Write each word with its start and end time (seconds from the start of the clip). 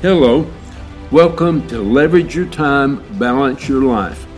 Hello, 0.00 0.48
welcome 1.10 1.66
to 1.66 1.82
Leverage 1.82 2.36
Your 2.36 2.46
Time, 2.46 3.02
Balance 3.18 3.68
Your 3.68 3.82
Life. 3.82 4.28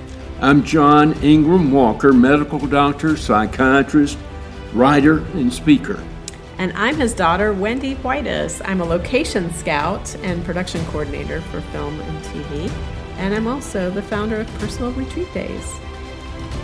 I'm 0.40 0.64
John 0.64 1.12
Ingram 1.22 1.70
Walker, 1.70 2.14
medical 2.14 2.60
doctor, 2.60 3.14
psychiatrist, 3.14 4.16
writer, 4.72 5.18
and 5.34 5.52
speaker. 5.52 6.02
And 6.56 6.72
I'm 6.72 6.96
his 6.96 7.12
daughter, 7.12 7.52
Wende 7.52 7.94
Whitus. 7.98 8.62
I'm 8.64 8.80
a 8.80 8.86
location 8.86 9.52
scout 9.52 10.14
and 10.22 10.42
production 10.46 10.82
coordinator 10.86 11.42
for 11.42 11.60
film 11.60 12.00
and 12.00 12.24
TV. 12.24 12.70
And 13.18 13.34
I'm 13.34 13.46
also 13.46 13.90
the 13.90 14.00
founder 14.00 14.40
of 14.40 14.48
Personal 14.60 14.92
Retreat 14.92 15.30
Days. 15.34 15.78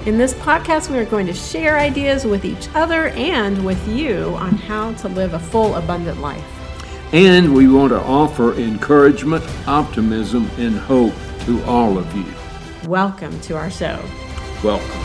In 0.07 0.17
this 0.17 0.33
podcast, 0.33 0.89
we 0.89 0.97
are 0.97 1.05
going 1.05 1.27
to 1.27 1.35
share 1.35 1.79
ideas 1.79 2.25
with 2.25 2.47
each 2.47 2.71
other 2.75 3.09
and 3.09 3.63
with 3.63 3.87
you 3.89 4.35
on 4.37 4.53
how 4.53 4.95
to 4.95 5.09
live 5.09 5.35
a 5.35 5.39
full, 5.39 5.75
abundant 5.75 6.23
life. 6.23 6.56
And 7.13 7.55
we 7.55 7.69
want 7.69 7.91
to 7.91 8.01
offer 8.01 8.55
encouragement, 8.55 9.45
optimism, 9.69 10.51
and 10.59 10.77
hope 10.77 11.15
to 11.45 11.63
all 11.65 11.99
of 11.99 12.15
you. 12.17 12.27
Welcome 12.89 13.39
to 13.43 13.57
our 13.57 13.71
show. 13.71 14.03
Welcome. 14.65 15.03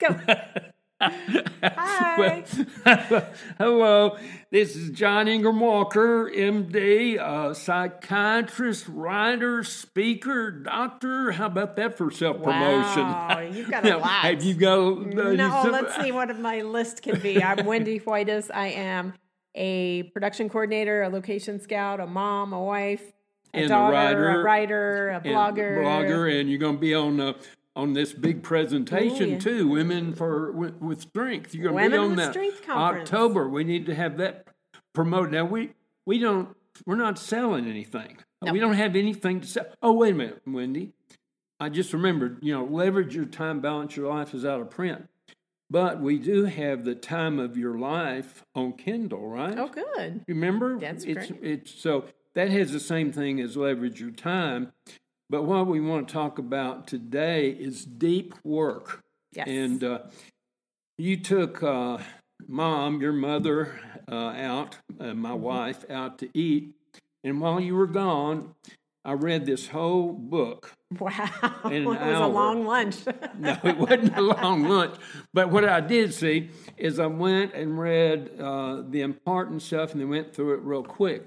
Go. 0.00 0.18
Hi. 1.02 2.44
Hello, 3.58 4.16
this 4.50 4.76
is 4.76 4.90
John 4.90 5.28
Ingram 5.28 5.60
Walker, 5.60 6.30
MD, 6.30 7.18
uh, 7.18 7.54
psychiatrist, 7.54 8.86
writer, 8.88 9.62
speaker, 9.64 10.50
doctor. 10.50 11.32
How 11.32 11.46
about 11.46 11.76
that 11.76 11.96
for 11.98 12.10
self 12.10 12.42
promotion? 12.42 13.02
Wow, 13.02 13.40
you've 13.40 13.70
got 13.70 13.84
a 13.86 13.96
lot. 13.98 14.08
Have 14.10 14.42
you 14.42 14.54
got? 14.54 14.78
Uh, 14.78 15.32
no, 15.32 15.62
you- 15.64 15.70
let's 15.70 15.96
see 15.96 16.12
what 16.12 16.36
my 16.38 16.62
list 16.62 17.02
can 17.02 17.18
be. 17.20 17.42
I'm 17.42 17.58
Wende 17.58 18.00
Whitus. 18.02 18.50
I 18.52 18.68
am 18.68 19.14
a 19.54 20.04
production 20.14 20.48
coordinator, 20.48 21.02
a 21.02 21.08
location 21.08 21.60
scout, 21.60 22.00
a 22.00 22.06
mom, 22.06 22.52
a 22.52 22.62
wife, 22.62 23.02
a 23.52 23.56
And 23.58 23.64
a 23.66 23.68
daughter, 23.68 23.92
writer, 23.92 24.42
writer, 24.42 25.08
a 25.10 25.16
and 25.16 25.24
blogger. 25.26 25.78
blogger, 25.78 26.40
and 26.40 26.48
you're 26.48 26.58
going 26.58 26.76
to 26.76 26.80
be 26.80 26.94
on 26.94 27.20
uh, 27.20 27.32
on 27.74 27.92
this 27.92 28.12
big 28.12 28.42
presentation 28.42 29.28
Ooh, 29.28 29.32
yeah. 29.32 29.38
too. 29.38 29.68
Women 29.68 30.14
for 30.14 30.52
with, 30.52 30.80
with 30.80 31.00
strength. 31.00 31.54
You're 31.54 31.72
going 31.72 31.84
to 31.84 31.90
be 31.90 31.96
on 31.96 32.16
that 32.16 32.32
Strength. 32.32 32.68
October. 32.68 33.48
We 33.48 33.64
need 33.64 33.86
to 33.86 33.94
have 33.94 34.18
that 34.18 34.46
promoted. 34.92 35.32
Now 35.32 35.44
we 35.44 35.70
we 36.06 36.18
don't 36.18 36.56
we're 36.86 36.96
not 36.96 37.18
selling 37.18 37.66
anything. 37.66 38.18
No. 38.42 38.52
We 38.52 38.60
don't 38.60 38.74
have 38.74 38.96
anything 38.96 39.40
to 39.40 39.46
sell. 39.46 39.66
Oh 39.82 39.92
wait 39.92 40.12
a 40.12 40.16
minute, 40.16 40.42
Wende. 40.46 40.92
I 41.60 41.68
just 41.68 41.92
remembered. 41.92 42.38
You 42.42 42.54
know, 42.54 42.64
leverage 42.64 43.14
your 43.14 43.24
time, 43.24 43.60
balance 43.60 43.96
your 43.96 44.12
life 44.12 44.34
is 44.34 44.44
out 44.44 44.60
of 44.60 44.70
print. 44.70 45.08
But 45.70 46.02
we 46.02 46.18
do 46.18 46.44
have 46.44 46.84
the 46.84 46.94
time 46.94 47.38
of 47.38 47.56
your 47.56 47.78
life 47.78 48.44
on 48.54 48.74
Kindle, 48.74 49.26
right? 49.26 49.58
Oh, 49.58 49.68
good. 49.68 50.22
Remember? 50.28 50.78
That's 50.78 51.04
it's, 51.04 51.28
great. 51.28 51.42
It's 51.42 51.74
so 51.80 52.04
that 52.34 52.50
has 52.50 52.72
the 52.72 52.80
same 52.80 53.10
thing 53.10 53.40
as 53.40 53.56
leverage 53.56 53.98
your 53.98 54.10
time. 54.10 54.72
But 55.32 55.44
what 55.44 55.66
we 55.66 55.80
want 55.80 56.08
to 56.08 56.12
talk 56.12 56.38
about 56.38 56.86
today 56.86 57.48
is 57.48 57.86
deep 57.86 58.34
work. 58.44 59.00
Yes. 59.32 59.48
And 59.48 59.82
uh, 59.82 59.98
you 60.98 61.16
took 61.16 61.62
uh, 61.62 61.96
mom, 62.46 63.00
your 63.00 63.14
mother, 63.14 63.80
uh, 64.10 64.14
out, 64.14 64.76
uh, 65.00 65.14
my 65.14 65.30
Mm-hmm. 65.30 65.40
wife, 65.40 65.90
out 65.90 66.18
to 66.18 66.28
eat. 66.34 66.74
And 67.24 67.40
while 67.40 67.58
you 67.62 67.74
were 67.76 67.86
gone, 67.86 68.54
I 69.06 69.12
read 69.14 69.46
this 69.46 69.68
whole 69.68 70.12
book. 70.12 70.74
wow. 71.00 71.30
in 71.64 71.72
it 71.72 71.86
was 71.86 72.18
a 72.18 72.26
long 72.26 72.66
lunch. 72.66 72.96
No, 73.38 73.56
it 73.64 73.78
wasn't 73.78 74.14
a 74.14 74.20
long 74.20 74.64
lunch. 74.68 74.96
But 75.32 75.48
what 75.48 75.64
I 75.64 75.80
did 75.80 76.12
see 76.12 76.50
is 76.76 76.98
I 76.98 77.06
went 77.06 77.54
and 77.54 77.78
read 77.78 78.32
uh, 78.38 78.82
the 78.86 79.00
important 79.00 79.62
stuff 79.62 79.92
and 79.92 80.00
then 80.02 80.10
went 80.10 80.34
through 80.34 80.52
it 80.56 80.60
real 80.60 80.82
quick. 80.82 81.26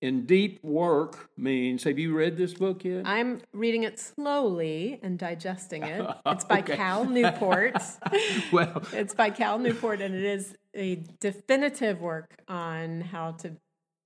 And 0.00 0.26
deep 0.28 0.62
work 0.62 1.28
means, 1.36 1.82
have 1.84 1.98
you 1.98 2.14
read 2.16 2.36
this 2.36 2.54
book 2.54 2.84
yet? 2.84 3.02
I'm 3.04 3.40
reading 3.52 3.82
it 3.82 3.98
slowly 3.98 5.00
and 5.02 5.18
digesting 5.18 5.82
it. 5.82 6.06
It's 6.26 6.44
by 6.44 6.60
Okay. 6.60 6.76
Cal 6.76 7.04
Newport. 7.04 7.76
well, 8.52 8.82
it's 8.92 9.12
by 9.14 9.30
Cal 9.30 9.58
Newport, 9.58 10.00
and 10.00 10.14
it 10.14 10.22
is 10.22 10.54
a 10.74 11.02
definitive 11.20 12.00
work 12.00 12.30
on 12.46 13.00
how 13.00 13.32
to 13.32 13.56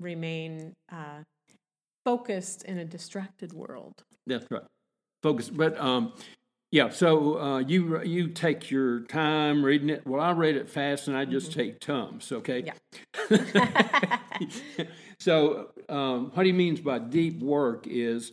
remain 0.01 0.73
uh, 0.91 1.25
focused 2.07 2.63
in 2.65 2.79
a 2.79 2.85
distracted 2.87 3.53
world. 3.53 4.03
that's 4.27 4.47
right. 4.51 4.63
Focus. 5.23 5.51
But 5.51 5.79
um, 5.79 6.15
yeah, 6.71 6.89
so 6.89 7.39
uh, 7.39 7.59
you 7.59 8.03
you 8.03 8.29
take 8.29 8.71
your 8.71 9.01
time 9.01 9.63
reading 9.65 9.91
it. 9.91 10.07
Well, 10.07 10.21
I 10.23 10.33
read 10.33 10.57
it 10.57 10.69
fast 10.71 11.07
and 11.07 11.17
I 11.17 11.27
just 11.27 11.53
take 11.53 11.81
tums, 11.81 12.33
okay? 12.33 12.65
Yeah. 13.31 13.37
so, 15.23 15.69
um, 15.89 16.33
what 16.35 16.47
he 16.47 16.53
means 16.53 16.81
by 16.81 16.99
deep 16.99 17.41
work 17.41 17.87
is 17.87 18.33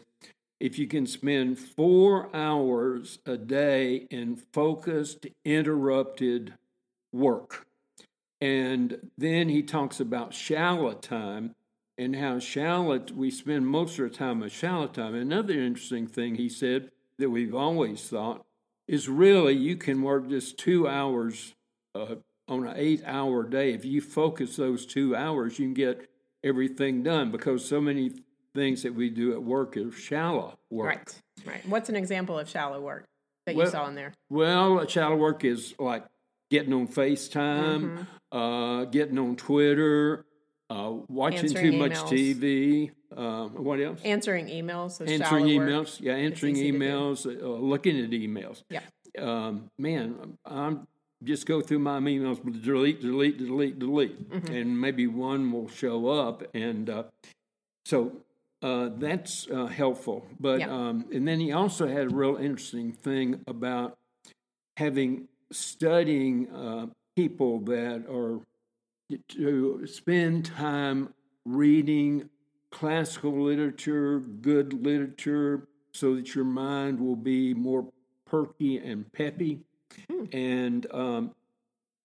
if 0.59 0.79
you 0.79 0.87
can 0.87 1.05
spend 1.05 1.59
four 1.59 2.35
hours 2.35 3.19
a 3.27 3.37
day 3.37 4.07
in 4.09 4.35
focused, 4.35 5.27
interrupted 5.45 6.55
work. 7.13 7.67
And 8.41 9.11
then 9.19 9.49
he 9.49 9.61
talks 9.61 9.99
about 9.99 10.33
shallow 10.33 10.93
time 10.93 11.53
and 11.95 12.15
how 12.15 12.39
shallow 12.39 12.99
we 13.13 13.29
spend 13.29 13.67
most 13.67 13.99
of 13.99 14.05
our 14.05 14.09
time 14.09 14.41
on 14.41 14.49
shallow 14.49 14.87
time. 14.87 15.13
Another 15.13 15.53
interesting 15.53 16.07
thing 16.07 16.35
he 16.35 16.49
said 16.49 16.89
that 17.19 17.29
we've 17.29 17.53
always 17.53 18.01
thought 18.09 18.47
is 18.87 19.07
really 19.07 19.53
you 19.53 19.75
can 19.75 20.01
work 20.01 20.27
just 20.27 20.57
two 20.57 20.87
hours 20.87 21.53
uh, 21.93 22.15
on 22.47 22.65
an 22.65 22.73
eight 22.77 23.03
hour 23.05 23.43
day. 23.43 23.73
If 23.73 23.85
you 23.85 24.01
focus 24.01 24.55
those 24.55 24.87
two 24.87 25.15
hours, 25.15 25.59
you 25.59 25.67
can 25.67 25.75
get 25.75 26.08
everything 26.43 27.03
done 27.03 27.31
because 27.31 27.65
so 27.65 27.81
many 27.81 28.11
things 28.55 28.83
that 28.83 28.93
we 28.95 29.09
do 29.09 29.33
at 29.33 29.41
work 29.43 29.77
are 29.77 29.91
shallow 29.91 30.57
work. 30.69 30.87
Right. 30.87 31.21
Right. 31.45 31.67
What's 31.67 31.89
an 31.89 31.95
example 31.95 32.37
of 32.39 32.49
shallow 32.49 32.81
work 32.81 33.05
that 33.45 33.55
you 33.55 33.67
saw 33.67 33.87
in 33.87 33.95
there? 33.95 34.13
Well, 34.29 34.85
shallow 34.87 35.15
work 35.15 35.45
is 35.45 35.73
like 35.79 36.05
getting 36.49 36.73
on 36.73 36.87
FaceTime, 36.87 38.05
Mm-hmm. 38.31 38.37
uh, 38.37 38.85
getting 38.85 39.17
on 39.19 39.35
Twitter, 39.35 40.25
uh, 40.69 40.93
watching 41.07 41.39
Answering 41.39 41.71
too 41.71 41.77
much 41.77 41.91
emails. 41.93 42.09
TV. 42.11 42.91
Um, 43.17 43.49
what 43.63 43.79
else? 43.79 44.01
Answering 44.03 44.47
emails. 44.47 44.99
answering 45.01 45.19
shallow 45.19 45.41
work. 45.41 45.49
emails. 45.87 46.01
Yeah, 46.01 46.13
answering 46.13 46.55
easy 46.55 46.71
to 46.71 46.77
do. 46.77 46.83
emails, 46.85 47.25
uh, 47.25 47.47
looking 47.47 47.99
at 47.99 48.09
emails. 48.11 48.63
Yeah. 48.69 48.81
Um, 49.17 49.69
man, 49.77 50.37
I'm 50.45 50.87
just 51.23 51.45
go 51.45 51.61
through 51.61 51.79
my 51.79 51.99
emails, 51.99 52.39
delete, 52.63 53.01
delete, 53.01 53.37
delete, 53.37 53.79
delete, 53.79 54.29
Mm-hmm. 54.29 54.53
and 54.53 54.79
maybe 54.79 55.07
one 55.07 55.51
will 55.51 55.67
show 55.67 56.07
up, 56.07 56.43
and 56.55 56.89
uh, 56.89 57.03
so 57.85 58.11
uh, 58.61 58.89
that's 58.97 59.47
uh, 59.49 59.65
helpful. 59.65 60.25
But 60.39 60.59
Yeah. 60.59 60.69
um, 60.69 61.05
and 61.13 61.27
then 61.27 61.39
he 61.39 61.51
also 61.51 61.87
had 61.87 62.05
a 62.11 62.15
real 62.15 62.35
interesting 62.37 62.91
thing 62.93 63.41
about 63.47 63.97
having 64.77 65.27
studying 65.51 66.49
uh, 66.51 66.87
people 67.15 67.59
that 67.61 68.05
are 68.09 68.39
to 69.29 69.85
spend 69.87 70.45
time 70.45 71.13
reading 71.45 72.29
classical 72.71 73.41
literature, 73.43 74.19
good 74.19 74.73
literature, 74.73 75.67
so 75.93 76.15
that 76.15 76.35
your 76.35 76.45
mind 76.45 76.99
will 76.99 77.15
be 77.15 77.53
more 77.53 77.89
perky 78.25 78.77
and 78.77 79.11
peppy. 79.11 79.59
And 80.31 80.87
um, 80.91 81.35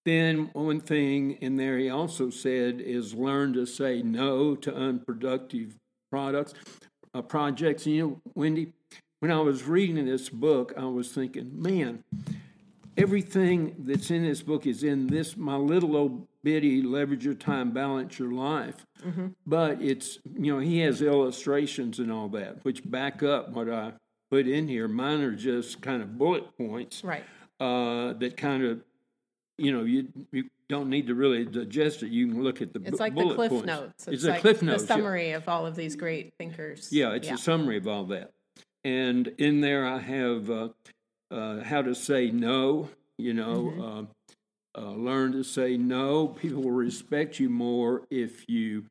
then 0.04 0.50
one 0.52 0.80
thing 0.80 1.32
in 1.40 1.56
there 1.56 1.78
he 1.78 1.90
also 1.90 2.30
said 2.30 2.80
is 2.80 3.14
learn 3.14 3.52
to 3.54 3.66
say 3.66 4.02
no 4.02 4.54
to 4.56 4.74
unproductive 4.74 5.76
products, 6.10 6.54
uh, 7.14 7.22
projects. 7.22 7.86
And 7.86 7.94
you 7.94 8.02
know, 8.02 8.32
Wende, 8.36 8.72
when 9.20 9.30
I 9.30 9.40
was 9.40 9.64
reading 9.64 10.04
this 10.04 10.28
book, 10.28 10.74
I 10.76 10.84
was 10.84 11.10
thinking, 11.12 11.50
man, 11.60 12.04
everything 12.96 13.74
that's 13.78 14.10
in 14.10 14.22
this 14.22 14.42
book 14.42 14.66
is 14.66 14.84
in 14.84 15.06
this 15.06 15.36
my 15.36 15.56
little 15.56 15.96
old 15.96 16.26
bitty 16.42 16.82
leverage 16.82 17.24
your 17.24 17.34
time 17.34 17.70
balance 17.72 18.18
your 18.18 18.32
life. 18.32 18.86
But 19.46 19.82
it's 19.82 20.18
you 20.38 20.52
know 20.52 20.58
he 20.60 20.80
has 20.80 21.02
illustrations 21.02 21.98
and 21.98 22.12
all 22.12 22.28
that 22.30 22.64
which 22.64 22.88
back 22.88 23.22
up 23.22 23.50
what 23.50 23.70
i 23.70 23.92
put 24.30 24.46
in 24.48 24.68
here. 24.68 24.88
Mine 24.88 25.20
are 25.20 25.34
just 25.34 25.80
kind 25.80 26.02
of 26.02 26.18
bullet 26.18 26.56
points. 26.56 27.04
Right. 27.04 27.24
Uh, 27.60 28.12
that 28.14 28.36
kind 28.36 28.64
of 28.64 28.82
you 29.58 29.72
know 29.72 29.84
you 29.84 30.08
you 30.32 30.44
don't 30.68 30.88
need 30.88 31.06
to 31.06 31.14
really 31.14 31.44
digest 31.44 32.02
it 32.02 32.10
you 32.10 32.26
can 32.28 32.42
look 32.42 32.60
at 32.62 32.72
the 32.72 32.80
It's 32.80 32.92
bu- 32.92 32.96
like 32.96 33.14
the 33.14 33.34
cliff 33.34 33.50
points. 33.50 33.66
notes. 33.66 34.08
it's, 34.08 34.24
like 34.24 34.38
a 34.38 34.40
cliff 34.40 34.62
notes 34.62 34.82
The 34.84 34.88
yeah. 34.88 34.96
summary 34.96 35.30
of 35.32 35.48
all 35.48 35.66
of 35.66 35.76
these 35.76 35.94
great 35.94 36.32
thinkers. 36.38 36.88
Yeah, 36.90 37.12
it's 37.12 37.30
a 37.30 37.36
summary 37.36 37.76
of 37.76 37.86
all 37.86 38.04
that. 38.06 38.30
And 38.82 39.28
in 39.38 39.60
there, 39.60 39.86
I 39.86 39.98
have 39.98 40.50
uh, 40.50 40.68
uh, 41.30 41.62
how 41.62 41.82
to 41.82 41.94
say 41.94 42.30
no. 42.30 42.88
You 43.18 43.34
know, 43.34 44.06
uh, 44.76 44.80
uh, 44.80 44.90
learn 44.92 45.32
to 45.32 45.44
say 45.44 45.76
no. 45.76 46.28
People 46.28 46.62
will 46.62 46.70
respect 46.72 47.38
you 47.38 47.48
more 47.48 48.02
if 48.10 48.44
you 48.48 48.84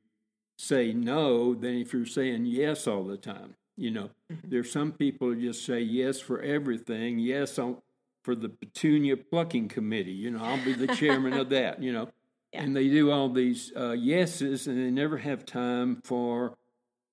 say 0.57 0.93
no 0.93 1.53
than 1.55 1.75
if 1.75 1.91
you're 1.91 2.05
saying 2.05 2.45
yes 2.45 2.87
all 2.87 3.03
the 3.03 3.17
time. 3.17 3.55
You 3.75 3.91
know, 3.91 4.09
Mm-hmm. 4.31 4.49
there's 4.49 4.71
some 4.71 4.91
people 4.93 5.27
who 5.29 5.41
just 5.41 5.65
say 5.65 5.81
yes 5.81 6.19
for 6.19 6.39
everything. 6.41 7.19
Yes, 7.19 7.59
on, 7.59 7.77
for 8.23 8.35
the 8.35 8.49
petunia 8.49 9.17
plucking 9.17 9.67
committee. 9.67 10.11
You 10.11 10.31
know, 10.31 10.43
I'll 10.43 10.63
be 10.63 10.73
the 10.73 10.87
chairman 10.95 11.33
of 11.33 11.49
that. 11.49 11.81
You 11.81 11.93
know, 11.93 12.09
Yeah. 12.53 12.61
and 12.63 12.75
they 12.75 12.87
do 12.87 13.11
all 13.11 13.29
these 13.29 13.71
uh, 13.75 13.91
yeses, 13.93 14.67
and 14.67 14.77
they 14.77 14.91
never 14.91 15.17
have 15.17 15.43
time 15.45 16.01
for 16.03 16.55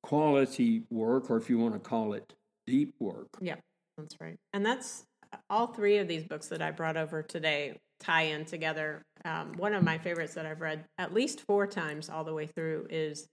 quality 0.03 0.83
work, 0.91 1.31
or 1.31 1.37
if 1.39 1.49
you 1.49 1.59
want 1.59 1.75
to 1.75 1.81
call 1.81 2.12
it 2.12 2.35
deep 2.67 2.95
work. 3.01 3.29
Yeah, 3.41 3.57
that's 3.97 4.17
right. 4.21 4.37
And 4.53 4.65
that's 4.65 5.05
all 5.49 5.69
three 5.69 5.97
of 5.99 6.09
these 6.09 6.25
books 6.25 6.49
that 6.49 6.61
I 6.61 6.71
brought 6.71 6.97
over 6.97 7.23
today 7.23 7.79
tie 8.01 8.23
in 8.23 8.45
together. 8.45 9.03
Um, 9.25 9.53
one 9.57 9.75
of 9.75 9.83
my 9.83 9.99
favorites 9.99 10.35
that 10.35 10.45
I've 10.47 10.61
read 10.61 10.85
at 10.99 11.12
least 11.15 11.41
four 11.47 11.67
times 11.67 12.09
all 12.11 12.25
the 12.25 12.35
way 12.35 12.47
through 12.47 12.87
is 12.91 13.27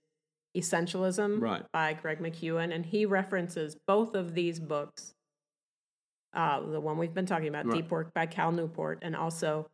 Essentialism 0.56 1.40
Right. 1.40 1.62
by 1.72 1.92
Greg 1.94 2.20
McKeown. 2.20 2.74
And 2.74 2.84
he 2.86 3.04
references 3.06 3.76
both 3.86 4.14
of 4.14 4.34
these 4.34 4.58
books 4.60 5.12
uh, 6.34 6.60
the 6.60 6.80
one 6.80 6.98
we've 6.98 7.14
been 7.14 7.26
talking 7.26 7.48
about, 7.48 7.66
Right. 7.66 7.76
Deep 7.82 7.90
Work 7.90 8.12
by 8.14 8.26
Cal 8.26 8.52
Newport, 8.52 8.98
and 9.02 9.14
also 9.16 9.68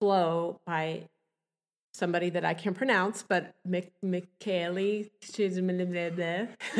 Flow 0.00 0.58
by 0.66 1.04
somebody 1.94 2.30
that 2.30 2.44
I 2.44 2.54
can 2.54 2.74
pronounce, 2.74 3.22
but 3.22 3.54
Mik- 3.64 3.92
Michele 4.02 5.04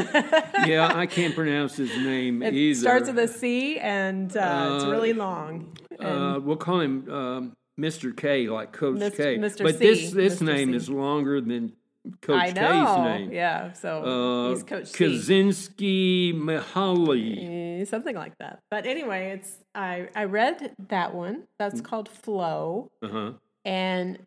Yeah, 0.67 0.91
I 0.95 1.07
can't 1.07 1.35
pronounce 1.35 1.77
his 1.77 1.91
name 1.99 2.43
It 2.43 2.55
either. 2.55 2.81
starts 2.81 3.09
with 3.09 3.19
a 3.19 3.29
C 3.29 3.79
and 3.79 4.35
uh, 4.37 4.71
it's 4.75 4.85
Uh, 4.85 4.91
really 4.91 5.13
long. 5.13 5.77
Uh, 6.01 6.41
we'll 6.43 6.57
call 6.57 6.81
him 6.81 7.09
um, 7.11 7.53
Mr. 7.79 8.17
K, 8.17 8.49
like 8.49 8.73
Coach 8.73 8.97
Mr. 8.97 9.17
K. 9.17 9.39
Mr. 9.39 9.63
But 9.63 9.79
C, 9.79 9.85
this 9.87 10.11
this 10.13 10.37
Mr. 10.41 10.47
name 10.47 10.71
C. 10.71 10.77
is 10.77 10.89
longer 10.91 11.41
than 11.41 11.75
Coach 12.21 12.37
I 12.41 12.47
K's 12.53 13.05
name. 13.05 13.33
Yeah, 13.33 13.73
so 13.73 14.03
Uh, 14.03 14.49
he's 14.51 14.63
Coach 14.65 14.89
C. 14.89 15.05
Kaczynski 15.05 16.35
Mihaly. 16.35 17.81
Eh, 17.81 17.85
Something 17.85 18.17
like 18.17 18.37
that. 18.39 18.61
But 18.71 18.87
anyway, 18.87 19.31
it's 19.31 19.59
I 19.75 20.09
I 20.15 20.25
read 20.25 20.75
that 20.89 21.15
one. 21.15 21.45
That's 21.59 21.81
Mm. 21.81 21.85
called 21.85 22.09
Flow, 22.09 22.91
Uh 23.03 23.09
huh. 23.09 23.33
and 23.65 24.19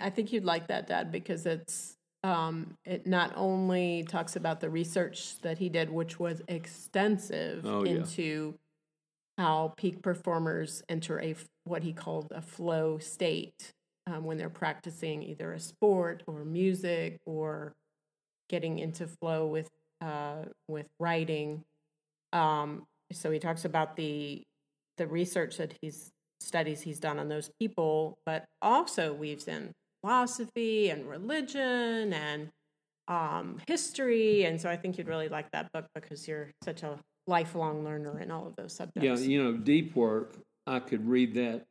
I 0.00 0.10
think 0.10 0.32
you'd 0.32 0.44
like 0.44 0.68
that, 0.68 0.86
Dad, 0.86 1.10
because 1.12 1.46
it's 1.46 1.96
um, 2.24 2.76
it 2.84 3.06
not 3.06 3.32
only 3.36 4.02
talks 4.02 4.34
about 4.34 4.58
the 4.60 4.68
research 4.68 5.38
that 5.42 5.58
he 5.58 5.68
did, 5.68 5.88
which 5.90 6.18
was 6.18 6.42
extensive 6.48 7.64
Oh, 7.64 7.84
yeah. 7.84 7.92
into 7.92 8.54
how 9.36 9.72
peak 9.76 10.02
performers 10.02 10.82
enter 10.88 11.20
a 11.20 11.36
what 11.64 11.82
he 11.84 11.92
called 11.92 12.32
a 12.34 12.42
flow 12.42 12.98
state 12.98 13.72
um, 14.08 14.24
when 14.24 14.38
they're 14.38 14.48
practicing 14.48 15.22
either 15.22 15.52
a 15.52 15.60
sport 15.60 16.22
or 16.26 16.44
music 16.44 17.18
or 17.26 17.74
getting 18.48 18.78
into 18.78 19.06
flow 19.06 19.46
with 19.46 19.68
uh, 20.00 20.44
with 20.68 20.86
writing. 20.98 21.64
Um, 22.32 22.84
so 23.12 23.30
he 23.30 23.38
talks 23.38 23.64
about 23.64 23.96
the 23.96 24.42
the 24.96 25.06
research 25.06 25.56
that 25.58 25.74
he's 25.80 26.10
studies 26.40 26.80
he's 26.80 27.00
done 27.00 27.18
on 27.18 27.28
those 27.28 27.50
people, 27.60 28.18
but 28.24 28.44
also 28.62 29.12
weaves 29.12 29.48
in 29.48 29.72
philosophy 30.00 30.90
and 30.90 31.08
religion 31.08 32.12
and 32.12 32.48
um, 33.08 33.58
history. 33.66 34.44
And 34.44 34.60
so 34.60 34.70
I 34.70 34.76
think 34.76 34.98
you'd 34.98 35.08
really 35.08 35.28
like 35.28 35.50
that 35.52 35.72
book 35.72 35.86
because 35.94 36.28
you're 36.28 36.50
such 36.64 36.82
a 36.82 36.98
lifelong 37.26 37.84
learner 37.84 38.20
in 38.20 38.30
all 38.30 38.46
of 38.46 38.54
those 38.56 38.74
subjects. 38.74 39.22
Yeah, 39.22 39.26
you 39.26 39.42
know, 39.42 39.52
deep 39.52 39.96
work. 39.96 40.36
I 40.66 40.80
could 40.80 41.08
read 41.08 41.34
that 41.34 41.64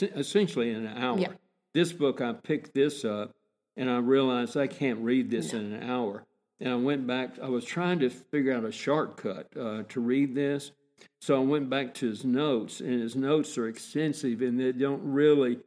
essentially 0.00 0.70
in 0.70 0.84
an 0.84 0.98
hour. 0.98 1.18
Yeah. 1.18 1.28
This 1.76 1.92
book, 1.92 2.22
I 2.22 2.32
picked 2.32 2.72
this 2.72 3.04
up, 3.04 3.32
and 3.76 3.90
I 3.90 3.98
realized 3.98 4.56
I 4.56 4.66
can't 4.66 4.98
read 5.00 5.30
this 5.30 5.52
in 5.52 5.74
an 5.74 5.82
hour. 5.82 6.24
And 6.58 6.70
I 6.70 6.76
went 6.76 7.06
back. 7.06 7.38
I 7.38 7.50
was 7.50 7.66
trying 7.66 7.98
to 7.98 8.08
figure 8.08 8.54
out 8.54 8.64
a 8.64 8.72
shortcut 8.72 9.54
uh, 9.54 9.82
to 9.90 10.00
read 10.00 10.34
this, 10.34 10.72
so 11.20 11.36
I 11.36 11.44
went 11.44 11.68
back 11.68 11.92
to 11.96 12.08
his 12.08 12.24
notes, 12.24 12.80
and 12.80 13.02
his 13.02 13.14
notes 13.14 13.58
are 13.58 13.68
extensive, 13.68 14.40
and 14.40 14.58
they 14.58 14.72
don't 14.72 15.02
really 15.04 15.58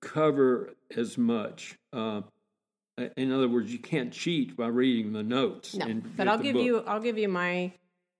cover 0.00 0.72
as 0.96 1.18
much. 1.18 1.76
Uh, 1.92 2.20
in 3.16 3.32
other 3.32 3.48
words, 3.48 3.72
you 3.72 3.80
can't 3.80 4.12
cheat 4.12 4.56
by 4.56 4.68
reading 4.68 5.14
the 5.14 5.24
notes. 5.24 5.74
No, 5.74 5.86
and 5.86 6.16
but 6.16 6.28
I'll 6.28 6.38
give 6.38 6.54
book. 6.54 6.64
you 6.64 6.84
I'll 6.86 7.00
give 7.00 7.18
you 7.18 7.26
my 7.26 7.72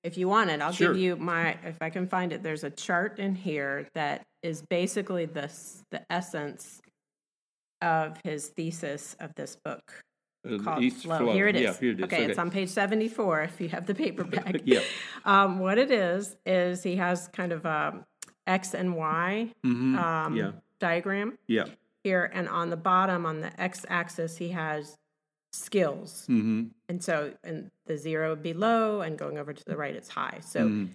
if 0.02 0.18
you 0.18 0.26
want 0.26 0.50
it, 0.50 0.60
I'll 0.60 0.72
Sure. 0.72 0.88
give 0.88 1.00
you 1.00 1.14
my 1.14 1.56
if 1.62 1.80
I 1.80 1.90
can 1.90 2.08
find 2.08 2.32
it. 2.32 2.42
There's 2.42 2.64
a 2.64 2.70
chart 2.70 3.20
in 3.20 3.36
here 3.36 3.86
that 3.94 4.26
is 4.42 4.62
basically 4.62 5.26
the 5.26 5.48
the 5.92 6.04
essence 6.10 6.82
of 7.82 8.16
his 8.24 8.48
thesis 8.48 9.16
of 9.20 9.34
this 9.34 9.56
book 9.56 10.02
Uh, 10.48 10.58
called 10.58 10.82
East 10.82 11.02
Flow. 11.04 11.32
Here 11.32 11.48
it 11.48 11.56
is. 11.56 11.62
Yeah, 11.62 11.74
here 11.78 11.90
it 11.92 11.98
is. 12.00 12.04
Okay, 12.04 12.24
it's 12.24 12.38
on 12.38 12.50
page 12.50 12.68
74 12.68 13.42
if 13.42 13.60
you 13.60 13.68
have 13.68 13.86
the 13.86 13.94
paperback. 13.94 14.60
Yeah. 14.64 14.80
Um, 15.24 15.58
what 15.58 15.76
it 15.78 15.90
is 15.90 16.36
is 16.46 16.82
he 16.82 16.96
has 16.96 17.28
kind 17.28 17.52
of 17.52 17.64
a 17.64 18.04
X 18.46 18.74
and 18.74 18.94
Y 18.96 19.52
Mhm. 19.64 19.96
um, 19.98 20.36
Yeah. 20.36 20.52
diagram 20.78 21.36
Yeah. 21.48 21.64
here, 22.04 22.30
and 22.32 22.48
on 22.48 22.70
the 22.70 22.76
bottom 22.76 23.26
on 23.26 23.40
the 23.40 23.60
X 23.60 23.84
axis 23.88 24.36
he 24.36 24.50
has 24.50 24.96
skills. 25.52 26.26
Mm-hmm. 26.28 26.68
And 26.88 27.02
so, 27.02 27.34
and 27.42 27.70
the 27.86 27.96
zero 27.96 28.30
would 28.30 28.42
be 28.42 28.52
low, 28.52 29.00
and 29.00 29.18
going 29.18 29.38
over 29.38 29.52
to 29.52 29.64
the 29.64 29.76
right, 29.76 29.94
it's 29.96 30.08
high. 30.10 30.38
So, 30.40 30.60
Mm-hmm. 30.68 30.92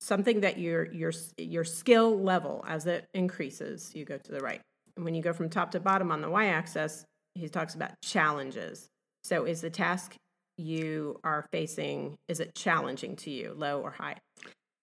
something 0.00 0.40
that 0.40 0.58
your 0.58 0.90
your 0.92 1.12
your 1.36 1.62
skill 1.64 2.18
level 2.18 2.64
as 2.66 2.86
it 2.86 3.08
increases, 3.14 3.94
you 3.94 4.04
go 4.04 4.16
to 4.18 4.32
the 4.32 4.40
right. 4.40 4.62
And 4.96 5.04
when 5.04 5.14
you 5.14 5.22
go 5.22 5.32
from 5.32 5.48
top 5.48 5.70
to 5.72 5.80
bottom 5.80 6.10
on 6.10 6.20
the 6.20 6.30
y-axis, 6.30 7.04
he 7.34 7.48
talks 7.48 7.74
about 7.74 7.92
challenges. 8.02 8.88
So, 9.22 9.44
is 9.44 9.60
the 9.60 9.70
task 9.70 10.16
you 10.56 11.18
are 11.24 11.46
facing 11.52 12.16
is 12.28 12.40
it 12.40 12.54
challenging 12.54 13.16
to 13.16 13.30
you, 13.30 13.54
low 13.56 13.80
or 13.80 13.90
high? 13.92 14.16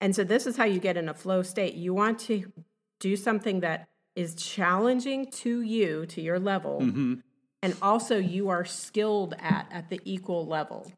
And 0.01 0.15
so, 0.15 0.24
this 0.24 0.48
is 0.48 0.57
how 0.57 0.65
you 0.65 0.80
get 0.80 0.98
in 0.98 1.09
a 1.09 1.13
flow 1.13 1.42
state. 1.44 1.74
You 1.74 1.94
want 1.94 2.19
to 2.21 2.51
do 3.00 3.15
something 3.15 3.59
that 3.62 3.88
is 4.15 4.36
challenging 4.36 5.30
to 5.31 5.62
you, 5.62 6.06
to 6.07 6.21
your 6.21 6.39
level, 6.39 6.80
Mm-hmm. 6.81 7.15
and 7.62 7.75
also 7.81 8.18
you 8.18 8.50
are 8.50 8.65
skilled 8.65 9.36
at 9.39 9.68
at 9.71 9.89
the 9.89 10.00
equal 10.06 10.45
level. 10.48 10.92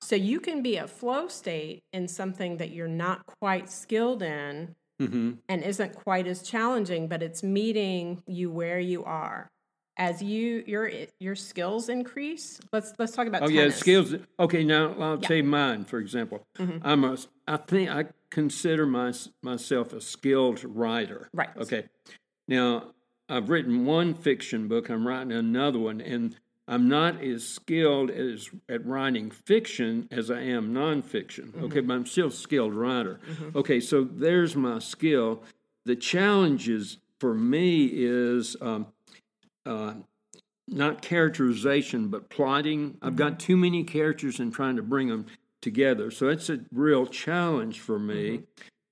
So 0.00 0.16
you 0.16 0.40
can 0.40 0.62
be 0.62 0.76
a 0.78 0.88
flow 0.88 1.28
state 1.28 1.82
in 1.92 2.08
something 2.08 2.56
that 2.56 2.70
you're 2.70 2.88
not 2.88 3.24
quite 3.26 3.70
skilled 3.70 4.22
in 4.22 4.74
Mm-hmm. 5.02 5.30
and 5.48 5.62
isn't 5.62 5.94
quite 5.94 6.26
as 6.26 6.42
challenging, 6.42 7.08
but 7.08 7.22
it's 7.22 7.42
meeting 7.42 8.22
you 8.26 8.50
where 8.50 8.78
you 8.78 9.04
are. 9.04 9.48
As 9.98 10.22
you 10.22 10.64
your 10.66 10.90
your 11.20 11.34
skills 11.34 11.88
increase, 11.90 12.58
let's 12.72 12.94
let's 12.98 13.12
talk 13.12 13.26
about 13.26 13.42
Oh 13.42 13.48
yeah, 13.48 13.68
skills. 13.68 14.14
Okay, 14.40 14.64
now 14.64 14.86
I'll 14.86 14.94
Yeah. 14.94 15.16
Mm-hmm. 15.16 15.24
say 15.26 15.42
mine 15.42 15.84
for 15.84 15.98
example. 15.98 16.46
I'm 16.58 17.04
a. 17.04 17.18
I 17.46 17.56
think 17.58 17.90
I 17.90 18.06
consider 18.30 18.86
my, 18.86 19.12
myself 19.42 19.92
a 19.92 20.00
skilled 20.00 20.64
writer. 20.64 21.28
Right. 21.34 21.50
Okay. 21.58 21.84
Now 22.48 22.94
I've 23.28 23.50
written 23.50 23.84
one 23.84 24.14
fiction 24.14 24.66
book. 24.66 24.88
I'm 24.88 25.06
writing 25.06 25.32
another 25.32 25.78
one, 25.78 26.00
and 26.00 26.36
I'm 26.68 26.88
not 26.88 27.22
as 27.22 27.46
skilled 27.46 28.10
as 28.10 28.48
at 28.68 28.86
writing 28.86 29.30
fiction 29.30 30.08
as 30.10 30.30
I 30.30 30.40
am 30.40 30.72
nonfiction. 30.72 31.46
Mm-hmm. 31.52 31.64
Okay, 31.64 31.80
but 31.80 31.94
I'm 31.94 32.06
still 32.06 32.28
a 32.28 32.32
skilled 32.32 32.74
writer. 32.74 33.20
Okay, 33.54 33.80
so 33.80 34.04
there's 34.04 34.54
my 34.54 34.78
skill. 34.78 35.42
The 35.84 35.96
challenges 35.96 36.98
for 37.18 37.34
me 37.34 37.90
is. 37.92 38.56
Um, 38.60 38.86
uh, 39.66 39.94
not 40.68 41.02
characterization, 41.02 42.08
but 42.08 42.30
plotting. 42.30 42.96
I've 43.02 43.16
got 43.16 43.38
too 43.38 43.56
many 43.56 43.84
characters 43.84 44.40
and 44.40 44.52
trying 44.52 44.76
to 44.76 44.82
bring 44.82 45.08
them 45.08 45.26
together. 45.60 46.10
So 46.10 46.28
it's 46.28 46.48
a 46.48 46.60
real 46.72 47.06
challenge 47.06 47.80
for 47.80 47.98
me. 47.98 48.44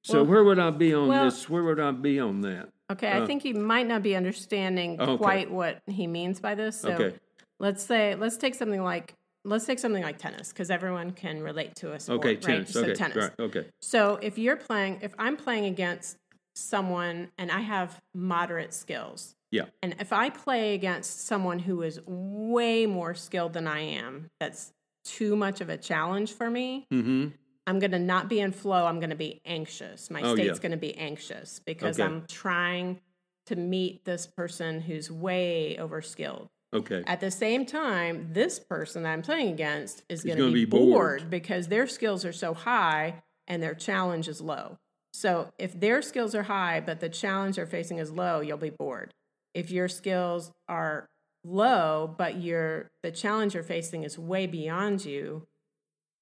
So 0.02 0.22
Well- 0.22 0.26
where 0.26 0.44
would 0.44 0.58
I 0.58 0.70
be 0.70 0.92
on 0.92 1.08
well- 1.08 1.24
this? 1.24 1.48
Where 1.48 1.62
would 1.62 1.80
I 1.80 1.90
be 1.92 2.18
on 2.20 2.42
that? 2.42 2.70
Okay, 2.90 3.10
I 3.10 3.24
think 3.24 3.44
you 3.44 3.54
might 3.54 3.86
not 3.86 4.02
be 4.02 4.16
understanding 4.16 5.00
Okay. 5.00 5.16
quite 5.16 5.50
what 5.50 5.80
he 5.86 6.08
means 6.08 6.40
by 6.40 6.56
this. 6.56 6.80
So 6.80 6.90
Okay. 6.92 7.16
Let's 7.60 7.84
say 7.84 8.14
let's 8.16 8.36
take 8.36 8.54
something 8.56 8.82
like 8.82 9.14
let's 9.44 9.64
take 9.64 9.78
something 9.78 10.02
like 10.02 10.18
tennis 10.18 10.48
because 10.48 10.70
everyone 10.70 11.12
can 11.12 11.42
relate 11.42 11.74
to 11.76 11.92
a 11.92 12.00
sport, 12.00 12.18
Okay, 12.18 12.28
right? 12.34 12.42
tennis. 12.42 12.72
So 12.72 12.82
Okay, 12.82 12.94
tennis. 12.94 13.16
right. 13.16 13.32
Okay. 13.38 13.66
So 13.80 14.18
if 14.20 14.36
you're 14.38 14.56
playing, 14.56 14.98
if 15.02 15.14
I'm 15.18 15.36
playing 15.36 15.64
against 15.66 16.16
someone 16.54 17.30
and 17.38 17.50
I 17.50 17.60
have 17.60 17.98
moderate 18.14 18.74
skills, 18.74 19.34
Yeah. 19.50 19.64
and 19.82 19.94
if 19.98 20.12
I 20.12 20.28
play 20.30 20.74
against 20.74 21.26
someone 21.26 21.58
who 21.60 21.80
is 21.82 22.00
way 22.06 22.84
more 22.86 23.14
skilled 23.14 23.52
than 23.54 23.66
I 23.66 23.80
am, 23.80 24.28
that's 24.40 24.72
too 25.04 25.36
much 25.36 25.60
of 25.62 25.68
a 25.70 25.76
challenge 25.78 26.32
for 26.32 26.50
me. 26.50 26.84
Mm-hmm. 26.92 27.28
I'm 27.66 27.78
going 27.78 27.92
to 27.92 27.98
not 27.98 28.28
be 28.28 28.40
in 28.40 28.52
flow. 28.52 28.84
I'm 28.84 28.98
going 29.00 29.10
to 29.10 29.16
be 29.16 29.40
anxious. 29.46 30.10
My 30.10 30.20
Oh, 30.22 30.34
state's 30.34 30.58
yeah. 30.58 30.62
going 30.62 30.72
to 30.72 30.76
be 30.78 30.94
anxious 30.96 31.60
because 31.64 31.98
Okay. 31.98 32.06
I'm 32.06 32.26
trying 32.26 33.00
to 33.46 33.56
meet 33.56 34.04
this 34.04 34.26
person 34.26 34.80
who's 34.80 35.10
way 35.10 35.76
overskilled. 35.80 36.48
Okay. 36.72 37.02
At 37.06 37.20
the 37.20 37.30
same 37.30 37.66
time, 37.66 38.28
this 38.32 38.58
person 38.58 39.02
that 39.02 39.12
I'm 39.12 39.22
playing 39.22 39.52
against 39.52 40.04
is 40.08 40.22
going 40.22 40.38
to 40.38 40.52
be, 40.52 40.64
be 40.64 40.70
bored. 40.70 41.20
bored 41.20 41.30
because 41.30 41.68
their 41.68 41.86
skills 41.86 42.24
are 42.24 42.32
so 42.32 42.54
high 42.54 43.22
and 43.48 43.62
their 43.62 43.74
challenge 43.74 44.28
is 44.28 44.40
low. 44.40 44.78
So 45.12 45.50
if 45.58 45.78
their 45.78 46.02
skills 46.02 46.34
are 46.34 46.44
high, 46.44 46.80
but 46.80 47.00
the 47.00 47.08
challenge 47.08 47.56
they're 47.56 47.66
facing 47.66 47.98
is 47.98 48.12
low, 48.12 48.40
you'll 48.40 48.58
be 48.58 48.70
bored. 48.70 49.12
If 49.54 49.72
your 49.72 49.88
skills 49.88 50.52
are 50.68 51.08
low, 51.44 52.14
but 52.16 52.40
your 52.40 52.90
the 53.02 53.10
challenge 53.10 53.54
you're 53.54 53.64
facing 53.64 54.04
is 54.04 54.16
way 54.16 54.46
beyond 54.46 55.04
you, 55.04 55.48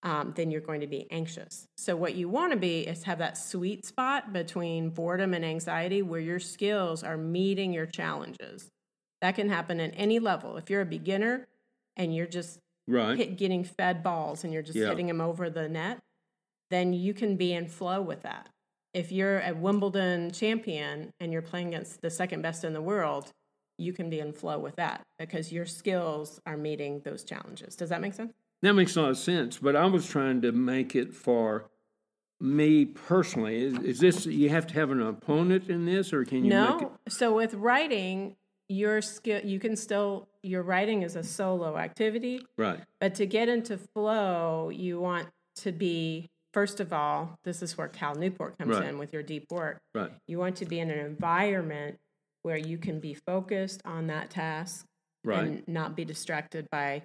um, 0.02 0.32
then 0.36 0.50
you're 0.50 0.60
going 0.60 0.80
to 0.80 0.86
be 0.86 1.10
anxious. 1.10 1.66
So, 1.76 1.96
what 1.96 2.14
you 2.14 2.28
want 2.28 2.52
to 2.52 2.58
be 2.58 2.80
is 2.80 3.02
have 3.02 3.18
that 3.18 3.36
sweet 3.36 3.84
spot 3.84 4.32
between 4.32 4.90
boredom 4.90 5.34
and 5.34 5.44
anxiety 5.44 6.02
where 6.02 6.20
your 6.20 6.38
skills 6.38 7.02
are 7.02 7.16
meeting 7.16 7.72
your 7.72 7.86
challenges. 7.86 8.70
That 9.20 9.34
can 9.34 9.48
happen 9.48 9.80
at 9.80 9.92
any 9.96 10.18
level. 10.18 10.56
If 10.56 10.70
you're 10.70 10.80
a 10.80 10.86
beginner 10.86 11.46
and 11.96 12.14
you're 12.14 12.26
just 12.26 12.60
Right. 12.86 13.16
hit, 13.18 13.36
getting 13.36 13.64
fed 13.64 14.02
balls 14.02 14.44
and 14.44 14.52
you're 14.52 14.62
just 14.62 14.78
Yeah. 14.78 14.88
hitting 14.88 15.06
them 15.08 15.20
over 15.20 15.50
the 15.50 15.68
net, 15.68 15.98
then 16.70 16.92
you 16.92 17.12
can 17.14 17.36
be 17.36 17.52
in 17.52 17.66
flow 17.66 18.00
with 18.00 18.22
that. 18.22 18.48
If 18.94 19.12
you're 19.12 19.40
a 19.40 19.52
Wimbledon 19.52 20.30
champion 20.30 21.12
and 21.20 21.32
you're 21.32 21.42
playing 21.42 21.68
against 21.68 22.00
the 22.00 22.10
second 22.10 22.42
best 22.42 22.64
in 22.64 22.72
the 22.72 22.80
world, 22.80 23.32
you 23.76 23.92
can 23.92 24.08
be 24.10 24.18
in 24.20 24.32
flow 24.32 24.58
with 24.58 24.76
that 24.76 25.06
because 25.18 25.52
your 25.52 25.66
skills 25.66 26.40
are 26.46 26.56
meeting 26.56 27.00
those 27.00 27.22
challenges. 27.24 27.76
Does 27.76 27.90
that 27.90 28.00
make 28.00 28.14
sense? 28.14 28.32
That 28.62 28.72
makes 28.74 28.96
a 28.96 29.02
lot 29.02 29.10
of 29.10 29.18
sense, 29.18 29.58
but 29.58 29.76
I 29.76 29.86
was 29.86 30.06
trying 30.08 30.40
to 30.42 30.50
make 30.52 30.96
it 30.96 31.14
for 31.14 31.70
me 32.40 32.84
personally. 32.86 33.62
Is, 33.62 33.78
is 33.78 33.98
this 34.00 34.26
you 34.26 34.48
have 34.48 34.66
to 34.68 34.74
have 34.74 34.90
an 34.90 35.00
opponent 35.00 35.68
in 35.68 35.84
this, 35.84 36.12
or 36.12 36.24
can 36.24 36.44
you 36.44 36.50
make 36.54 36.82
it? 36.82 36.82
No. 36.82 36.92
So 37.08 37.34
with 37.34 37.54
writing, 37.54 38.36
your 38.68 39.00
skill 39.00 39.40
you 39.44 39.58
can 39.58 39.76
still 39.76 40.28
your 40.42 40.62
writing 40.62 41.02
is 41.02 41.16
a 41.16 41.22
solo 41.22 41.76
activity, 41.78 42.40
Right. 42.56 42.80
but 43.00 43.14
to 43.16 43.26
get 43.26 43.48
into 43.48 43.78
flow, 43.94 44.68
you 44.70 45.00
want 45.00 45.28
to 45.56 45.72
be 45.72 46.28
first 46.54 46.80
of 46.80 46.92
all, 46.92 47.38
this 47.44 47.62
is 47.62 47.76
where 47.76 47.88
Cal 47.88 48.14
Newport 48.14 48.58
comes 48.58 48.76
Right. 48.78 48.88
in 48.88 48.98
with 48.98 49.12
your 49.12 49.22
deep 49.22 49.44
work. 49.50 49.78
Right. 49.94 50.10
You 50.26 50.38
want 50.38 50.56
to 50.56 50.64
be 50.66 50.80
in 50.80 50.90
an 50.90 50.98
environment 50.98 51.96
where 52.42 52.56
you 52.56 52.78
can 52.78 53.00
be 53.00 53.14
focused 53.26 53.80
on 53.84 54.06
that 54.08 54.30
task 54.30 54.84
Right. 55.24 55.44
and 55.46 55.68
not 55.68 55.94
be 55.94 56.04
distracted 56.04 56.66
by 56.70 57.02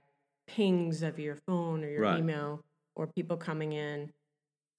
pings 0.47 1.01
of 1.03 1.19
your 1.19 1.35
phone 1.47 1.83
or 1.83 1.89
your 1.89 2.01
Right. 2.01 2.19
email 2.19 2.61
or 2.95 3.07
people 3.07 3.37
coming 3.37 3.73
in 3.73 4.11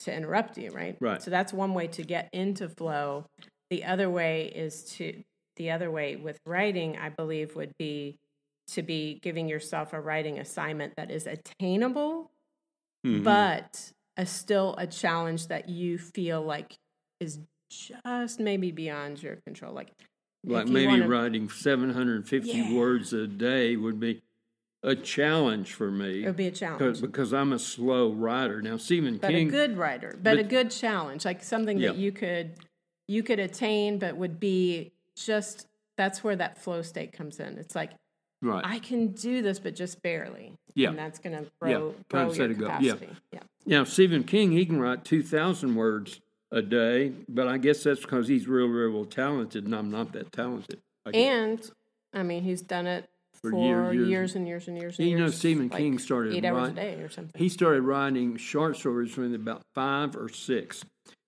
to 0.00 0.14
interrupt 0.14 0.56
you, 0.58 0.70
right? 0.70 0.96
Right. 1.00 1.22
So 1.22 1.30
that's 1.30 1.52
one 1.52 1.74
way 1.74 1.86
to 1.88 2.02
get 2.02 2.28
into 2.32 2.68
flow. 2.68 3.26
The 3.70 3.84
other 3.84 4.08
way 4.10 4.46
is 4.54 4.84
to 4.96 5.22
the 5.56 5.70
other 5.70 5.90
way 5.90 6.16
with 6.16 6.38
writing, 6.46 6.96
I 6.96 7.08
believe 7.08 7.56
would 7.56 7.72
be 7.78 8.16
to 8.68 8.82
be 8.82 9.18
giving 9.22 9.48
yourself 9.48 9.92
a 9.92 10.00
writing 10.00 10.38
assignment 10.38 10.94
that 10.96 11.10
is 11.10 11.26
attainable, 11.26 12.30
Mhm. 13.04 13.22
but 13.24 13.92
a 14.16 14.24
still 14.26 14.74
a 14.78 14.86
challenge 14.86 15.48
that 15.48 15.68
you 15.68 15.98
feel 15.98 16.42
like 16.42 16.74
is 17.20 17.40
just 17.70 18.40
maybe 18.40 18.70
beyond 18.70 19.22
your 19.22 19.36
control. 19.46 19.72
Like 19.74 19.90
like 20.46 20.66
maybe 20.68 20.86
wanna- 20.86 21.08
writing 21.08 21.48
750 21.48 22.50
Yeah. 22.50 22.74
words 22.74 23.12
a 23.12 23.26
day 23.26 23.76
would 23.76 23.98
be 23.98 24.20
a 24.82 24.94
challenge 24.94 25.72
for 25.72 25.90
me 25.90 26.22
it 26.22 26.26
would 26.26 26.36
be 26.36 26.46
a 26.46 26.50
challenge. 26.50 27.00
because 27.00 27.32
I'm 27.32 27.52
a 27.54 27.58
slow 27.58 28.12
writer. 28.12 28.60
Now 28.60 28.76
Stephen 28.76 29.16
but 29.16 29.30
King 29.30 29.48
a 29.48 29.50
good 29.50 29.78
writer, 29.78 30.18
but, 30.22 30.38
a 30.38 30.42
good 30.42 30.70
challenge, 30.70 31.24
like 31.24 31.42
something 31.42 31.78
that 31.80 31.96
you 31.96 32.12
could 32.12 32.52
you 33.08 33.22
could 33.22 33.38
attain, 33.38 33.98
but 33.98 34.16
would 34.16 34.38
be 34.40 34.92
just 35.16 35.66
that's 35.96 36.24
where 36.24 36.36
that 36.36 36.58
flow 36.58 36.82
state 36.82 37.12
comes 37.12 37.38
in. 37.40 37.56
It's 37.58 37.74
like 37.74 37.90
right. 38.42 38.62
I 38.64 38.78
can 38.80 39.08
do 39.08 39.42
this, 39.42 39.58
but 39.58 39.74
just 39.76 40.02
barely. 40.02 40.54
Yeah. 40.74 40.88
and 40.90 40.98
that's 40.98 41.18
going 41.20 41.36
to 41.36 41.48
grow 41.60 41.94
Kind 42.08 42.08
grow 42.08 42.32
your 42.32 42.50
it 42.50 42.58
go. 42.58 42.66
Yeah. 42.80 42.92
capacity. 42.94 43.08
Yeah. 43.32 43.38
Now, 43.66 43.84
Stephen 43.84 44.24
King, 44.24 44.50
he 44.52 44.66
can 44.66 44.80
write 44.80 45.04
2,000 45.04 45.74
words 45.76 46.20
a 46.50 46.60
day, 46.62 47.12
but 47.28 47.46
I 47.46 47.58
guess 47.58 47.84
that's 47.84 48.00
because 48.00 48.26
he's 48.28 48.48
real, 48.48 48.66
real, 48.66 48.90
real 48.90 49.04
talented, 49.04 49.64
and 49.64 49.74
I'm 49.74 49.90
not 49.90 50.12
that 50.12 50.32
talented. 50.32 50.80
I. 51.06 51.10
And 51.10 51.70
I 52.12 52.22
mean, 52.24 52.42
he's 52.42 52.60
done 52.62 52.86
it 52.88 53.08
For 53.34 53.50
for, 53.50 53.56
years, 53.56 53.94
years, 53.94 54.08
years. 54.08 54.34
and 54.36 54.46
years 54.48 54.68
and 54.68 54.76
years 54.78 54.98
and 54.98 55.08
You 55.08 55.16
years. 55.16 55.20
know, 55.32 55.36
Stephen 55.36 55.68
like 55.68 55.78
King 55.80 55.98
started 55.98 56.34
eight 56.34 56.44
hours 56.44 56.70
write- 56.70 56.72
a 56.72 56.74
day 56.74 57.02
or 57.02 57.08
something. 57.08 57.40
he 57.40 57.48
started 57.48 57.82
writing 57.82 58.36
short 58.36 58.76
stories 58.76 59.16
when 59.16 59.34
about 59.34 59.62
five 59.74 60.16
or 60.16 60.28
six. 60.28 60.84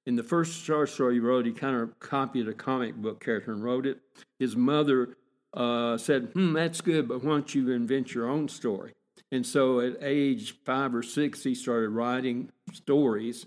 In 0.07 0.15
the 0.15 0.23
first 0.23 0.65
short 0.65 0.89
story 0.89 1.15
he 1.15 1.21
wrote, 1.21 1.47
he 1.47 1.53
kind 1.53 1.77
of 1.77 1.99
copied 1.99 2.49
a 2.49 2.55
comic 2.55 2.95
book 2.95 3.23
character 3.23 3.53
and 3.53 3.63
wrote 3.63 3.87
it. 3.87 3.99
His 4.39 4.57
mother 4.57 5.17
uh, 5.53 5.99
said, 5.99 6.31
Hmm, 6.33 6.53
that's 6.53 6.81
good, 6.81 7.09
but 7.09 7.25
why 7.25 7.33
don't 7.33 7.55
you 7.55 7.71
invent 7.73 8.15
your 8.15 8.29
own 8.29 8.49
story? 8.49 8.93
And 9.33 9.45
so 9.45 9.81
at 9.81 9.97
age 10.01 10.55
five 10.65 10.95
or 10.95 11.03
six, 11.03 11.43
he 11.43 11.55
started 11.55 11.89
writing 11.91 12.51
stories. 12.73 13.47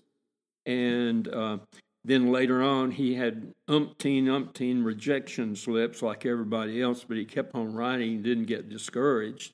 And 0.65 1.27
uh, 1.29 1.59
then 2.03 2.31
later 2.31 2.61
on, 2.61 2.91
he 2.91 3.15
had 3.15 3.53
umpteen, 3.69 4.25
umpteen 4.25 4.83
rejection 4.83 5.55
slips 5.55 6.01
like 6.01 6.25
everybody 6.25 6.81
else, 6.81 7.05
but 7.07 7.15
he 7.15 7.23
kept 7.23 7.55
on 7.55 7.73
writing 7.73 8.21
didn't 8.21 8.45
get 8.45 8.69
discouraged. 8.69 9.53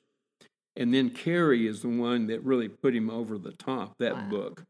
And 0.76 0.92
then 0.92 1.10
Carrie 1.10 1.66
is 1.66 1.82
the 1.82 1.88
one 1.88 2.26
that 2.26 2.42
really 2.42 2.68
put 2.68 2.94
him 2.94 3.08
over 3.08 3.38
the 3.38 3.52
top, 3.52 3.94
that 3.98 4.16
Wow. 4.16 4.28
book. 4.28 4.64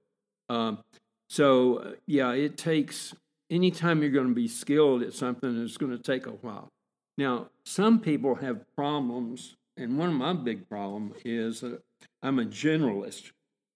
Um, 0.48 0.78
so, 1.28 1.76
uh, 1.76 1.90
yeah, 2.06 2.32
it 2.32 2.56
takes, 2.56 3.14
anytime 3.50 4.02
you're 4.02 4.10
going 4.10 4.28
to 4.28 4.34
be 4.34 4.48
skilled 4.48 5.02
at 5.02 5.12
something, 5.12 5.62
it's 5.62 5.76
going 5.76 5.92
to 5.96 6.02
take 6.02 6.26
a 6.26 6.30
while. 6.30 6.68
Now, 7.18 7.48
some 7.64 8.00
people 8.00 8.36
have 8.36 8.64
problems, 8.74 9.56
and 9.76 9.98
one 9.98 10.08
of 10.08 10.14
my 10.14 10.32
big 10.32 10.68
problems 10.68 11.16
is 11.24 11.62
uh, 11.62 11.78
I'm 12.22 12.38
a 12.38 12.44
generalist. 12.44 13.30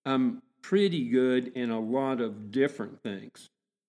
I'm 0.05 0.43
pretty 0.63 1.09
good 1.09 1.49
in 1.55 1.71
a 1.71 1.81
lot 1.81 2.21
of 2.21 2.51
different 2.51 3.03
things, 3.03 3.49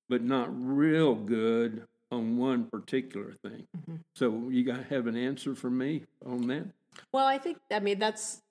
but 0.10 0.24
not 0.24 0.48
real 0.52 1.16
good 1.16 1.86
on 2.12 2.38
one 2.38 2.66
particular 2.66 3.34
thing. 3.44 3.68
Mm-hmm. 3.78 3.96
So, 4.16 4.50
you 4.50 4.64
got 4.64 4.78
to 4.78 4.96
have 4.96 5.08
an 5.08 5.18
answer 5.18 5.56
for 5.56 5.70
me 5.70 6.04
on 6.26 6.48
that? 6.48 6.68
Well, 7.12 7.26
I 7.26 7.38
think 7.38 7.58
I 7.72 7.80
mean 7.80 8.00
that's 8.00 8.42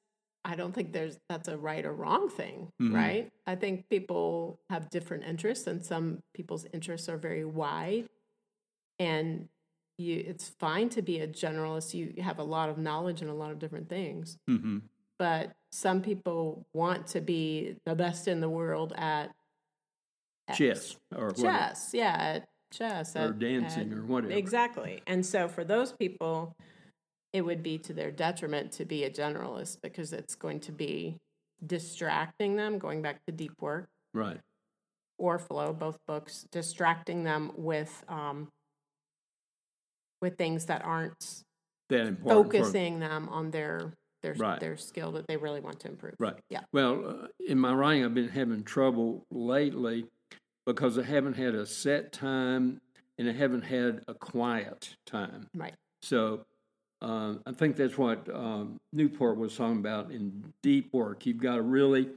I 0.44 0.54
don't 0.56 0.72
think 0.72 0.92
there's 0.92 1.18
that's 1.28 1.48
a 1.48 1.58
right 1.58 1.84
or 1.84 1.92
wrong 1.92 2.28
thing, 2.30 2.72
Mhm. 2.80 2.94
right? 2.94 3.30
I 3.46 3.56
think 3.56 3.88
people 3.90 4.58
have 4.70 4.88
different 4.90 5.24
interests 5.24 5.66
and 5.66 5.84
some 5.84 6.22
people's 6.34 6.64
interests 6.72 7.08
are 7.08 7.18
very 7.18 7.44
wide 7.44 8.08
and 8.98 9.48
you 9.98 10.16
it's 10.26 10.48
fine 10.48 10.88
to 10.90 11.02
be 11.02 11.20
a 11.20 11.28
generalist. 11.28 11.92
You 11.92 12.22
have 12.22 12.38
a 12.38 12.42
lot 12.44 12.70
of 12.70 12.78
knowledge 12.78 13.20
in 13.20 13.28
a 13.28 13.34
lot 13.34 13.50
of 13.50 13.58
different 13.58 13.88
things. 13.90 14.38
Mm-hmm. 14.48 14.78
But 15.18 15.52
some 15.72 16.00
people 16.00 16.66
want 16.72 17.06
to 17.08 17.20
be 17.20 17.76
the 17.84 17.94
best 17.94 18.26
in 18.26 18.40
the 18.40 18.48
world 18.48 18.94
at, 18.96 19.30
at 20.48 20.56
Chess 20.56 20.96
or 21.14 21.26
whatever. 21.26 21.42
chess, 21.42 21.90
yeah, 21.92 22.16
at 22.18 22.48
chess 22.72 23.14
Or 23.14 23.18
at- 23.28 23.38
dancing 23.38 23.92
at- 23.92 23.98
or 23.98 24.04
whatever. 24.06 24.32
Exactly. 24.32 25.02
And 25.06 25.24
so 25.26 25.46
for 25.48 25.62
those 25.64 25.92
people, 25.92 26.56
it 27.32 27.42
would 27.42 27.62
be 27.62 27.78
to 27.78 27.92
their 27.92 28.10
detriment 28.10 28.72
to 28.72 28.84
be 28.84 29.04
a 29.04 29.10
generalist 29.10 29.78
because 29.82 30.12
it's 30.12 30.34
going 30.34 30.60
to 30.60 30.72
be 30.72 31.16
distracting 31.66 32.56
them, 32.56 32.78
going 32.78 33.02
back 33.02 33.24
to 33.26 33.32
deep 33.32 33.52
work 33.60 33.88
Right. 34.14 34.40
or 35.18 35.38
flow, 35.38 35.72
both 35.72 35.98
books, 36.06 36.46
distracting 36.50 37.24
them 37.24 37.52
with 37.56 38.04
um, 38.08 38.48
with 40.22 40.36
things 40.36 40.66
that 40.66 40.84
aren't 40.84 41.42
That 41.88 42.06
important. 42.08 42.22
for- 42.52 42.58
focusing 42.58 43.00
them 43.00 43.28
on 43.28 43.50
their 43.50 43.94
their 44.22 44.34
Right. 44.34 44.60
their 44.60 44.76
skill 44.76 45.12
that 45.12 45.26
they 45.28 45.38
really 45.38 45.60
want 45.60 45.80
to 45.80 45.88
improve. 45.88 46.14
Right. 46.18 46.38
Yeah. 46.50 46.60
Well, 46.74 47.22
uh, 47.24 47.28
in 47.38 47.58
my 47.58 47.72
writing, 47.72 48.04
I've 48.04 48.12
been 48.12 48.28
having 48.28 48.64
trouble 48.64 49.24
lately 49.30 50.06
because 50.66 50.98
I 50.98 51.02
haven't 51.04 51.34
had 51.36 51.54
a 51.54 51.64
set 51.64 52.12
time 52.12 52.82
and 53.16 53.28
I 53.30 53.32
haven't 53.32 53.62
had 53.62 54.04
a 54.08 54.14
quiet 54.14 54.94
time. 55.06 55.48
Right. 55.54 55.74
So 56.02 56.44
uh, 57.02 57.34
I 57.46 57.52
think 57.52 57.76
that's 57.76 57.96
what 57.96 58.28
um, 58.34 58.78
Newport 58.92 59.38
was 59.38 59.56
talking 59.56 59.78
about 59.78 60.10
in 60.10 60.52
deep 60.62 60.92
work. 60.92 61.26
You've 61.26 61.38
got 61.38 61.56
to 61.56 61.62
really 61.62 62.08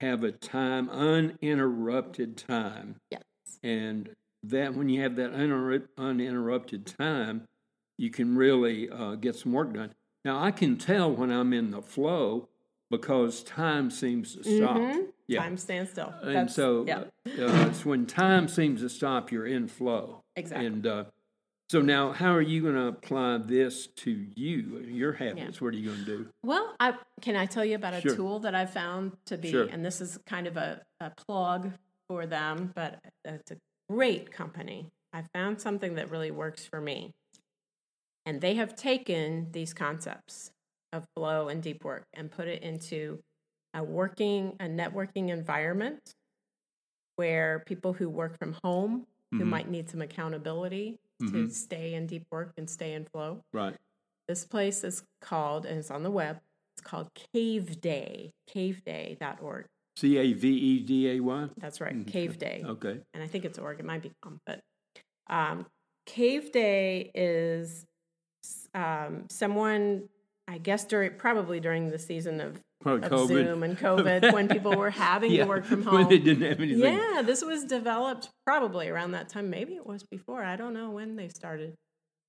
have 0.00 0.24
a 0.24 0.32
time, 0.32 0.88
uninterrupted 0.88 2.36
time. 2.36 2.96
Yes. 3.10 3.22
And 3.62 4.10
that 4.44 4.74
when 4.74 4.88
you 4.88 5.02
have 5.02 5.16
that 5.16 5.32
uninter- 5.32 5.88
uninterrupted 5.98 6.86
time, 6.98 7.44
you 7.98 8.10
can 8.10 8.34
really 8.34 8.88
uh, 8.88 9.16
get 9.16 9.36
some 9.36 9.52
work 9.52 9.74
done. 9.74 9.92
Now, 10.24 10.42
I 10.42 10.50
can 10.50 10.76
tell 10.78 11.14
when 11.14 11.30
I'm 11.30 11.52
in 11.52 11.70
the 11.70 11.82
flow 11.82 12.48
because 12.90 13.42
time 13.42 13.90
seems 13.90 14.36
to 14.36 14.42
stop. 14.42 14.76
Mhm. 14.76 15.08
Yeah. 15.28 15.42
Time 15.42 15.56
stands 15.56 15.90
still. 15.90 16.12
And 16.22 16.50
so 16.50 16.84
yeah. 16.86 16.98
uh, 16.98 17.68
it's 17.68 17.84
when 17.84 18.06
time 18.06 18.48
seems 18.48 18.80
to 18.80 18.88
stop, 18.88 19.30
you're 19.30 19.46
in 19.46 19.68
flow. 19.68 20.22
Exactly. 20.34 20.66
And 20.66 20.86
uh, 20.86 21.04
so 21.70 21.80
now, 21.80 22.10
how 22.10 22.32
are 22.34 22.42
you 22.42 22.62
going 22.62 22.74
to 22.74 22.88
apply 22.88 23.38
this 23.38 23.86
to 23.86 24.10
you, 24.34 24.80
your 24.88 25.12
habits? 25.12 25.60
What 25.60 25.68
are 25.68 25.76
you 25.76 25.90
going 25.90 26.04
to 26.04 26.04
do? 26.04 26.28
Well, 26.42 26.74
I 26.80 26.94
can 27.20 27.36
I 27.36 27.46
tell 27.46 27.64
you 27.64 27.76
about 27.76 27.94
a 27.94 28.00
Sure. 28.00 28.16
tool 28.16 28.40
that 28.40 28.56
I 28.56 28.66
found 28.66 29.12
to 29.26 29.38
be, 29.38 29.52
Sure. 29.52 29.68
and 29.70 29.84
this 29.84 30.00
is 30.00 30.18
kind 30.26 30.48
of 30.48 30.56
a, 30.56 30.82
a 30.98 31.12
plug 31.16 31.70
for 32.08 32.26
them, 32.26 32.72
but 32.74 32.98
it's 33.24 33.52
a 33.52 33.56
great 33.88 34.32
company. 34.32 34.88
I 35.12 35.22
found 35.32 35.60
something 35.60 35.94
that 35.94 36.10
really 36.10 36.32
works 36.32 36.66
for 36.66 36.80
me. 36.80 37.12
And 38.26 38.40
they 38.40 38.54
have 38.54 38.74
taken 38.74 39.52
these 39.52 39.72
concepts 39.72 40.50
of 40.92 41.04
flow 41.14 41.50
and 41.50 41.62
deep 41.62 41.84
work 41.84 42.02
and 42.14 42.32
put 42.32 42.48
it 42.48 42.64
into 42.64 43.20
a 43.74 43.84
working, 43.84 44.56
a 44.58 44.64
networking 44.64 45.28
environment 45.28 46.00
where 47.14 47.62
people 47.64 47.92
who 47.92 48.08
work 48.08 48.36
from 48.40 48.56
home, 48.64 49.06
who 49.30 49.44
Mhm. 49.44 49.46
might 49.46 49.68
need 49.70 49.88
some 49.88 50.02
accountability 50.02 50.98
to 51.20 51.24
Mhm. 51.46 51.50
stay 51.52 51.94
in 51.94 52.06
deep 52.06 52.24
work 52.30 52.52
and 52.56 52.68
stay 52.68 52.92
in 52.94 53.04
flow. 53.04 53.44
Right. 53.52 53.76
This 54.26 54.44
place 54.44 54.84
is 54.84 55.02
called, 55.20 55.66
and 55.66 55.78
it's 55.78 55.90
on 55.90 56.02
the 56.02 56.10
web, 56.10 56.40
it's 56.74 56.82
called 56.82 57.08
Caveday, 57.14 58.32
caveday.org. 58.48 59.66
C 59.96 60.16
A 60.16 60.32
V 60.32 60.48
E 60.48 60.80
D 60.80 61.10
A 61.10 61.20
Y. 61.20 61.48
That's 61.58 61.80
right, 61.80 61.94
Caveday. 62.06 62.64
Okay. 62.64 63.00
and 63.12 63.22
I 63.22 63.26
think 63.26 63.44
it's 63.44 63.58
Oregon, 63.58 63.86
might 63.86 64.02
be 64.02 64.12
calm, 64.22 64.40
but 64.46 64.60
um, 65.28 65.66
Caveday 66.06 67.10
is 67.14 67.84
um, 68.74 69.26
someone, 69.28 70.08
I 70.50 70.58
guess, 70.58 70.84
during 70.84 71.12
probably 71.14 71.60
during 71.60 71.90
the 71.90 71.98
season 71.98 72.40
of, 72.40 72.56
of 72.84 73.02
COVID. 73.02 73.28
Zoom 73.28 73.62
and 73.62 73.78
COVID 73.78 74.32
when 74.32 74.48
people 74.48 74.74
were 74.76 74.90
having 75.08 75.30
Yeah, 75.30 75.44
to 75.44 75.48
work 75.48 75.64
from 75.64 75.84
when 75.84 76.02
home. 76.02 76.08
they 76.08 76.18
didn't 76.18 76.42
have 76.48 76.58
anything. 76.60 76.80
Yeah, 76.92 77.22
this 77.24 77.44
was 77.44 77.64
developed 77.64 78.30
probably 78.44 78.88
around 78.88 79.12
that 79.12 79.28
time. 79.28 79.48
Maybe 79.48 79.74
it 79.74 79.86
was 79.86 80.02
before. 80.02 80.42
I 80.42 80.56
don't 80.56 80.74
know 80.74 80.90
when 80.90 81.14
they 81.14 81.28
started. 81.28 81.74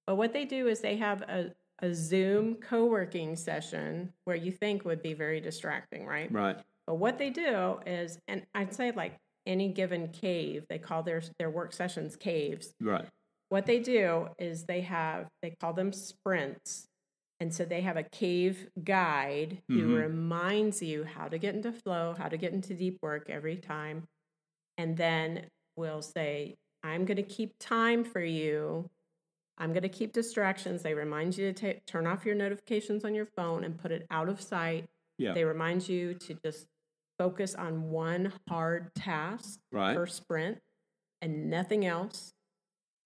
But 0.06 0.16
what 0.18 0.34
they 0.34 0.46
do 0.46 0.68
is 0.68 0.82
they 0.82 0.98
have 0.98 1.24
a, 1.24 1.52
a 1.82 1.94
Zoom 1.96 2.56
co 2.56 2.86
working 2.86 3.36
session 3.36 4.14
where 4.26 4.36
you 4.36 4.52
think 4.52 4.86
would 4.86 5.02
be 5.02 5.14
very 5.14 5.40
distracting, 5.42 6.06
right? 6.06 6.32
Right. 6.32 6.58
But 6.86 6.96
what 6.96 7.18
they 7.18 7.32
do 7.32 7.80
is, 7.88 8.20
and 8.28 8.44
I'd 8.54 8.74
say 8.76 8.92
like 8.92 9.16
any 9.48 9.70
given 9.70 10.10
cave, 10.10 10.66
they 10.70 10.78
call 10.78 11.02
their 11.02 11.24
their 11.40 11.50
work 11.50 11.74
sessions 11.74 12.16
caves. 12.16 12.74
Right. 12.80 13.06
What 13.50 13.66
they 13.66 13.80
do 13.80 14.28
is 14.38 14.66
they 14.66 14.82
have 14.82 15.28
they 15.42 15.56
call 15.60 15.74
them 15.74 15.92
sprints, 15.92 16.88
and 17.42 17.54
so 17.54 17.66
they 17.66 17.82
have 17.82 17.98
a 17.98 18.04
cave 18.04 18.70
guide 18.84 19.64
who 19.68 19.88
Mhm. 19.90 20.02
reminds 20.04 20.82
you 20.82 21.04
how 21.04 21.28
to 21.28 21.38
get 21.40 21.56
into 21.56 21.74
flow, 21.74 22.14
how 22.14 22.30
to 22.30 22.38
get 22.38 22.54
into 22.54 22.76
deep 22.76 23.00
work 23.02 23.30
every 23.30 23.58
time, 23.58 24.08
and 24.78 24.96
then 24.96 25.50
will 25.76 26.02
say, 26.04 26.56
"I'm 26.84 27.04
going 27.06 27.18
to 27.18 27.24
keep 27.24 27.58
time 27.60 28.04
for 28.06 28.22
you." 28.24 28.90
I'm 29.58 29.74
going 29.74 29.84
to 29.84 29.90
keep 29.90 30.14
distractions. 30.14 30.82
They 30.84 30.94
remind 30.96 31.38
you 31.38 31.52
to 31.52 31.74
ta- 31.74 31.80
turn 31.86 32.08
off 32.08 32.26
your 32.26 32.36
notifications 32.36 33.04
on 33.06 33.14
your 33.14 33.26
phone 33.28 33.64
and 33.64 33.78
put 33.78 33.92
it 33.92 34.08
out 34.10 34.30
of 34.30 34.42
sight 34.42 34.90
Yeah. 35.18 35.34
they 35.34 35.44
remind 35.46 35.88
you 35.90 36.14
to 36.16 36.34
just 36.46 36.68
focus 37.20 37.54
on 37.54 37.92
one 37.92 38.34
hard 38.48 38.94
task 38.96 39.60
Right. 39.72 39.96
per 39.96 40.08
sprint 40.08 40.64
and 41.22 41.50
nothing 41.50 41.86
else. 41.86 42.34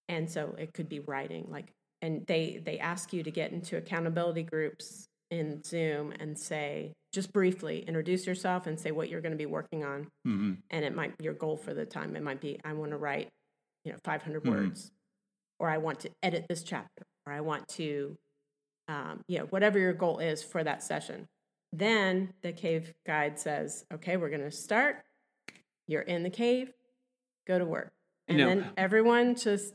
And 0.08 0.30
so 0.30 0.54
it 0.56 0.74
could 0.74 0.88
be 0.88 1.00
writing, 1.00 1.50
like, 1.50 1.74
and 2.02 2.26
they 2.28 2.62
they 2.64 2.80
ask 2.80 3.14
you 3.14 3.24
to 3.24 3.32
get 3.32 3.52
into 3.52 3.78
accountability 3.78 4.44
groups 4.44 5.08
in 5.32 5.64
Zoom 5.64 6.14
and 6.20 6.38
say 6.38 6.94
just 7.12 7.34
briefly 7.34 7.84
introduce 7.88 8.28
yourself 8.28 8.68
and 8.68 8.80
say 8.80 8.92
what 8.92 9.10
you're 9.10 9.22
going 9.22 9.32
to 9.32 9.38
be 9.38 9.46
working 9.46 9.84
on. 9.84 10.08
hmm 10.24 10.54
And 10.70 10.86
it 10.86 10.94
might 10.96 11.14
your 11.20 11.34
goal 11.34 11.58
for 11.58 11.74
the 11.74 11.86
time. 11.86 12.16
It 12.16 12.24
might 12.24 12.42
be 12.42 12.60
I 12.64 12.74
want 12.74 12.92
to 12.92 12.98
write, 12.98 13.30
you 13.84 13.92
know, 13.92 13.98
500 14.04 14.44
Mhm. 14.44 14.50
words, 14.50 14.92
or 15.60 15.70
I 15.70 15.78
want 15.78 16.02
to 16.02 16.12
edit 16.22 16.46
this 16.50 16.64
chapter, 16.64 17.04
or 17.26 17.34
I 17.34 17.42
want 17.42 17.68
to, 17.70 18.18
um, 18.88 19.22
you 19.28 19.40
know, 19.40 19.46
whatever 19.46 19.80
your 19.80 19.94
goal 19.94 20.20
is 20.20 20.44
for 20.44 20.64
that 20.64 20.84
session. 20.84 21.28
Then 21.74 22.34
the 22.42 22.54
cave 22.54 22.94
guide 23.06 23.40
says, 23.40 23.86
okay, 23.94 24.18
we're 24.18 24.30
going 24.30 24.42
to 24.42 24.52
start. 24.52 25.04
You're 25.88 26.02
in 26.04 26.24
the 26.24 26.30
cave, 26.30 26.72
go 27.48 27.58
to 27.60 27.66
work. 27.66 27.92
And 28.28 28.40
then 28.48 28.60
everyone 28.78 29.36
just, 29.36 29.74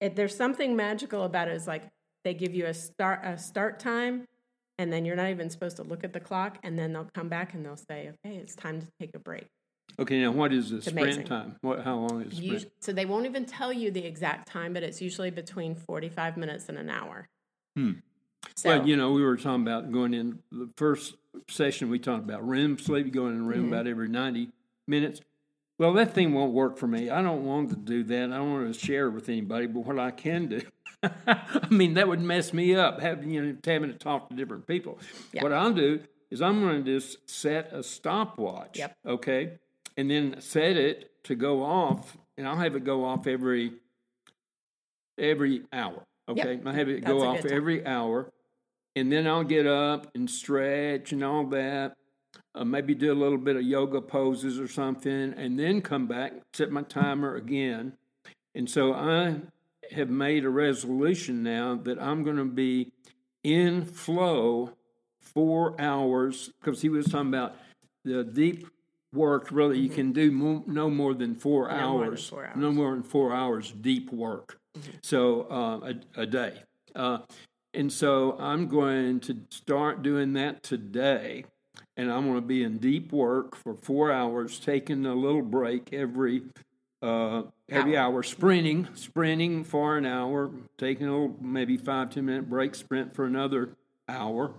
it, 0.00 0.16
there's 0.16 0.36
something 0.36 0.76
magical 0.76 1.24
about 1.24 1.48
it. 1.48 1.54
Is 1.54 1.66
like 1.66 1.84
they 2.24 2.34
give 2.34 2.54
you 2.54 2.66
a 2.66 2.74
start 2.74 3.20
a 3.24 3.38
start 3.38 3.78
time, 3.78 4.24
and 4.78 4.92
then 4.92 5.04
you're 5.04 5.16
not 5.16 5.30
even 5.30 5.50
supposed 5.50 5.76
to 5.76 5.82
look 5.82 6.04
at 6.04 6.12
the 6.12 6.20
clock, 6.20 6.58
and 6.62 6.78
then 6.78 6.92
they'll 6.92 7.10
come 7.14 7.28
back 7.28 7.54
and 7.54 7.64
they'll 7.64 7.76
say, 7.76 8.10
okay, 8.24 8.36
it's 8.36 8.54
time 8.54 8.80
to 8.80 8.86
take 8.98 9.10
a 9.14 9.18
break. 9.18 9.46
Okay. 9.98 10.20
Now, 10.20 10.30
what 10.30 10.52
is 10.52 10.70
the 10.70 10.80
sprint 10.80 11.00
amazing. 11.00 11.24
time? 11.26 11.56
What? 11.60 11.82
How 11.82 11.96
long 11.96 12.22
is 12.22 12.36
sprint? 12.36 12.70
So 12.80 12.92
they 12.92 13.06
won't 13.06 13.26
even 13.26 13.44
tell 13.44 13.72
you 13.72 13.90
the 13.90 14.04
exact 14.04 14.48
time, 14.48 14.72
but 14.72 14.82
it's 14.82 15.00
usually 15.02 15.30
between 15.30 15.74
45 15.74 16.36
minutes 16.36 16.68
and 16.68 16.78
an 16.78 16.88
hour. 16.88 17.28
Hmm. 17.76 17.92
So, 18.56 18.70
well, 18.70 18.88
you 18.88 18.96
know, 18.96 19.12
we 19.12 19.22
were 19.22 19.36
talking 19.36 19.62
about 19.62 19.92
going 19.92 20.14
in 20.14 20.38
the 20.50 20.70
first 20.76 21.14
session. 21.48 21.90
We 21.90 21.98
talked 21.98 22.24
about 22.24 22.46
REM 22.46 22.78
sleep, 22.78 23.12
going 23.12 23.34
in 23.34 23.46
REM 23.46 23.58
Mm-hmm. 23.64 23.72
about 23.72 23.86
every 23.86 24.08
ninety 24.08 24.48
minutes. 24.88 25.20
Well, 25.80 25.94
that 25.94 26.12
thing 26.12 26.34
won't 26.34 26.52
work 26.52 26.76
for 26.76 26.86
me. 26.86 27.08
I 27.08 27.22
don't 27.22 27.46
want 27.46 27.70
to 27.70 27.76
do 27.76 28.04
that. 28.04 28.24
I 28.24 28.36
don't 28.36 28.52
want 28.52 28.74
to 28.74 28.78
share 28.78 29.06
it 29.06 29.12
with 29.12 29.30
anybody. 29.30 29.66
But 29.66 29.86
what 29.86 29.98
I 29.98 30.10
can 30.10 30.46
do, 30.46 30.60
I 31.02 31.68
mean, 31.70 31.94
that 31.94 32.06
would 32.06 32.20
mess 32.20 32.52
me 32.52 32.74
up. 32.76 33.00
Having 33.00 33.30
you 33.30 33.42
know, 33.42 33.56
having 33.64 33.90
to 33.90 33.96
talk 33.96 34.28
to 34.28 34.36
different 34.36 34.66
people. 34.66 34.98
Yeah. 35.32 35.42
What 35.42 35.54
I'll 35.54 35.72
do 35.72 36.00
is 36.30 36.42
I'm 36.42 36.60
going 36.60 36.84
to 36.84 36.98
just 36.98 37.30
set 37.30 37.72
a 37.72 37.82
stopwatch. 37.82 38.78
Yep. 38.78 38.94
Okay, 39.06 39.52
and 39.96 40.10
then 40.10 40.38
set 40.42 40.76
it 40.76 41.12
to 41.24 41.34
go 41.34 41.62
off, 41.62 42.14
and 42.36 42.46
I'll 42.46 42.58
have 42.58 42.76
it 42.76 42.84
go 42.84 43.06
off 43.06 43.26
every 43.26 43.72
every 45.16 45.62
hour. 45.72 46.04
Okay, 46.28 46.60
I 46.62 46.72
have 46.74 46.90
it 46.90 47.00
That's 47.00 47.10
go 47.10 47.26
off 47.26 47.46
every 47.46 47.86
hour, 47.86 48.30
and 48.94 49.10
then 49.10 49.26
I'll 49.26 49.44
get 49.44 49.66
up 49.66 50.14
and 50.14 50.28
stretch 50.28 51.12
and 51.12 51.24
all 51.24 51.46
that. 51.46 51.96
Uh, 52.54 52.64
maybe 52.64 52.94
do 52.94 53.12
a 53.12 53.14
little 53.14 53.38
bit 53.38 53.56
of 53.56 53.62
yoga 53.62 54.00
poses 54.00 54.58
or 54.58 54.66
something, 54.66 55.32
and 55.36 55.58
then 55.58 55.80
come 55.80 56.06
back, 56.06 56.32
set 56.52 56.70
my 56.70 56.82
timer 56.82 57.36
again. 57.36 57.92
And 58.54 58.68
so 58.68 58.92
I 58.92 59.36
have 59.92 60.10
made 60.10 60.44
a 60.44 60.50
resolution 60.50 61.42
now 61.44 61.76
that 61.84 62.00
I'm 62.02 62.24
going 62.24 62.36
to 62.38 62.44
be 62.44 62.92
in 63.44 63.84
flow 63.84 64.72
four 65.20 65.80
hours 65.80 66.50
because 66.60 66.82
he 66.82 66.88
was 66.88 67.06
talking 67.06 67.28
about 67.28 67.54
the 68.04 68.24
deep 68.24 68.66
work. 69.14 69.48
Really, 69.52 69.78
you 69.78 69.88
can 69.88 70.12
do 70.12 70.30
mo- 70.32 70.64
no 70.66 70.90
more 70.90 71.14
than 71.14 71.36
four 71.36 71.68
Mm-hmm. 71.68 71.76
No 71.80 71.88
more 71.92 72.00
than 72.00 72.08
hours. 72.10 72.28
four 72.28 72.42
No 72.42 72.46
hours. 72.46 72.56
Mm-hmm. 72.56 72.76
more 72.76 72.90
than 72.94 73.02
four 73.04 73.32
hours 73.32 73.72
deep 73.80 74.12
work. 74.12 74.58
So 75.02 75.42
uh, 75.50 75.92
a, 76.16 76.22
a 76.22 76.26
day. 76.26 76.62
Uh, 76.96 77.18
and 77.74 77.92
so 77.92 78.36
I'm 78.40 78.66
going 78.66 79.20
to 79.20 79.36
start 79.50 80.02
doing 80.02 80.32
that 80.32 80.64
today. 80.64 81.44
And 81.96 82.10
I'm 82.10 82.24
going 82.24 82.36
to 82.36 82.40
be 82.46 82.62
in 82.62 82.78
deep 82.78 83.12
work 83.12 83.56
for 83.56 83.74
four 83.74 84.10
hours, 84.12 84.58
taking 84.58 85.04
a 85.06 85.14
little 85.14 85.42
break 85.42 85.92
every 85.92 86.42
uh, 87.02 87.42
every 87.68 87.96
hour, 87.96 88.22
sprinting, 88.22 88.86
sprinting 88.94 89.64
for 89.64 89.96
an 89.96 90.04
hour, 90.06 90.50
taking 90.78 91.06
a 91.06 91.10
little 91.10 91.36
maybe 91.40 91.76
five 91.76 92.10
ten 92.10 92.26
minute 92.26 92.48
break, 92.48 92.74
sprint 92.74 93.14
for 93.14 93.24
another 93.26 93.70
hour. 94.08 94.52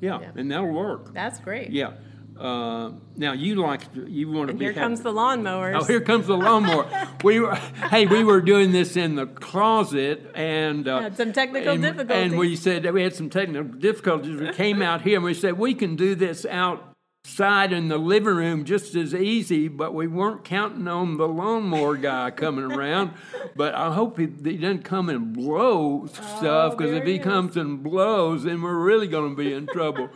Yeah, 0.00 0.20
Yeah. 0.20 0.30
and 0.36 0.50
that'll 0.50 0.72
work. 0.72 1.12
that's 1.14 1.38
great. 1.38 1.70
Yeah. 1.70 1.92
Uh, 2.38 2.92
now 3.16 3.32
you 3.32 3.54
like 3.56 3.82
you 3.94 4.30
want 4.30 4.48
to 4.48 4.50
And 4.52 4.58
be 4.58 4.64
here 4.64 4.72
happy- 4.72 4.82
comes 4.84 5.00
the 5.02 5.12
lawnmowers. 5.12 5.80
Oh, 5.80 5.84
here 5.84 6.00
comes 6.00 6.26
the 6.26 6.36
lawnmower. 6.36 6.88
we 7.24 7.40
were, 7.40 7.54
hey, 7.54 8.06
we 8.06 8.24
were 8.24 8.40
doing 8.40 8.72
this 8.72 8.96
in 8.96 9.14
the 9.14 9.26
closet, 9.26 10.30
and 10.34 10.88
uh, 10.88 11.00
Had 11.02 11.16
some 11.16 11.32
technical 11.32 11.74
and, 11.74 11.82
difficulties. 11.82 12.30
And 12.32 12.38
we 12.38 12.56
said 12.56 12.82
that 12.84 12.94
we 12.94 13.02
had 13.02 13.14
some 13.14 13.30
technical 13.30 13.64
difficulties. 13.64 14.40
We 14.40 14.52
came 14.52 14.82
out 14.82 15.02
here 15.02 15.16
and 15.16 15.24
we 15.24 15.34
said 15.34 15.58
we 15.58 15.74
can 15.74 15.94
do 15.94 16.14
this 16.14 16.44
outside 16.46 17.72
in 17.72 17.88
the 17.88 17.98
living 17.98 18.34
room 18.34 18.64
just 18.64 18.94
as 18.96 19.14
easy, 19.14 19.68
but 19.68 19.94
we 19.94 20.06
weren't 20.08 20.42
counting 20.42 20.88
on 20.88 21.18
the 21.18 21.28
lawnmower 21.28 21.96
guy 21.96 22.30
coming 22.30 22.64
around. 22.72 23.12
But 23.54 23.74
I 23.74 23.92
hope 23.92 24.18
he, 24.18 24.28
he 24.42 24.56
doesn't 24.56 24.82
come 24.84 25.10
and 25.10 25.34
blow 25.34 26.06
stuff 26.06 26.76
because 26.76 26.92
Oh, 26.92 26.96
if 26.96 27.04
he 27.04 27.12
he 27.12 27.18
is. 27.18 27.24
comes 27.24 27.56
and 27.58 27.82
blows, 27.82 28.44
then 28.44 28.62
we're 28.62 28.74
really 28.82 29.06
going 29.06 29.36
to 29.36 29.36
be 29.36 29.52
in 29.52 29.66
trouble. 29.66 30.08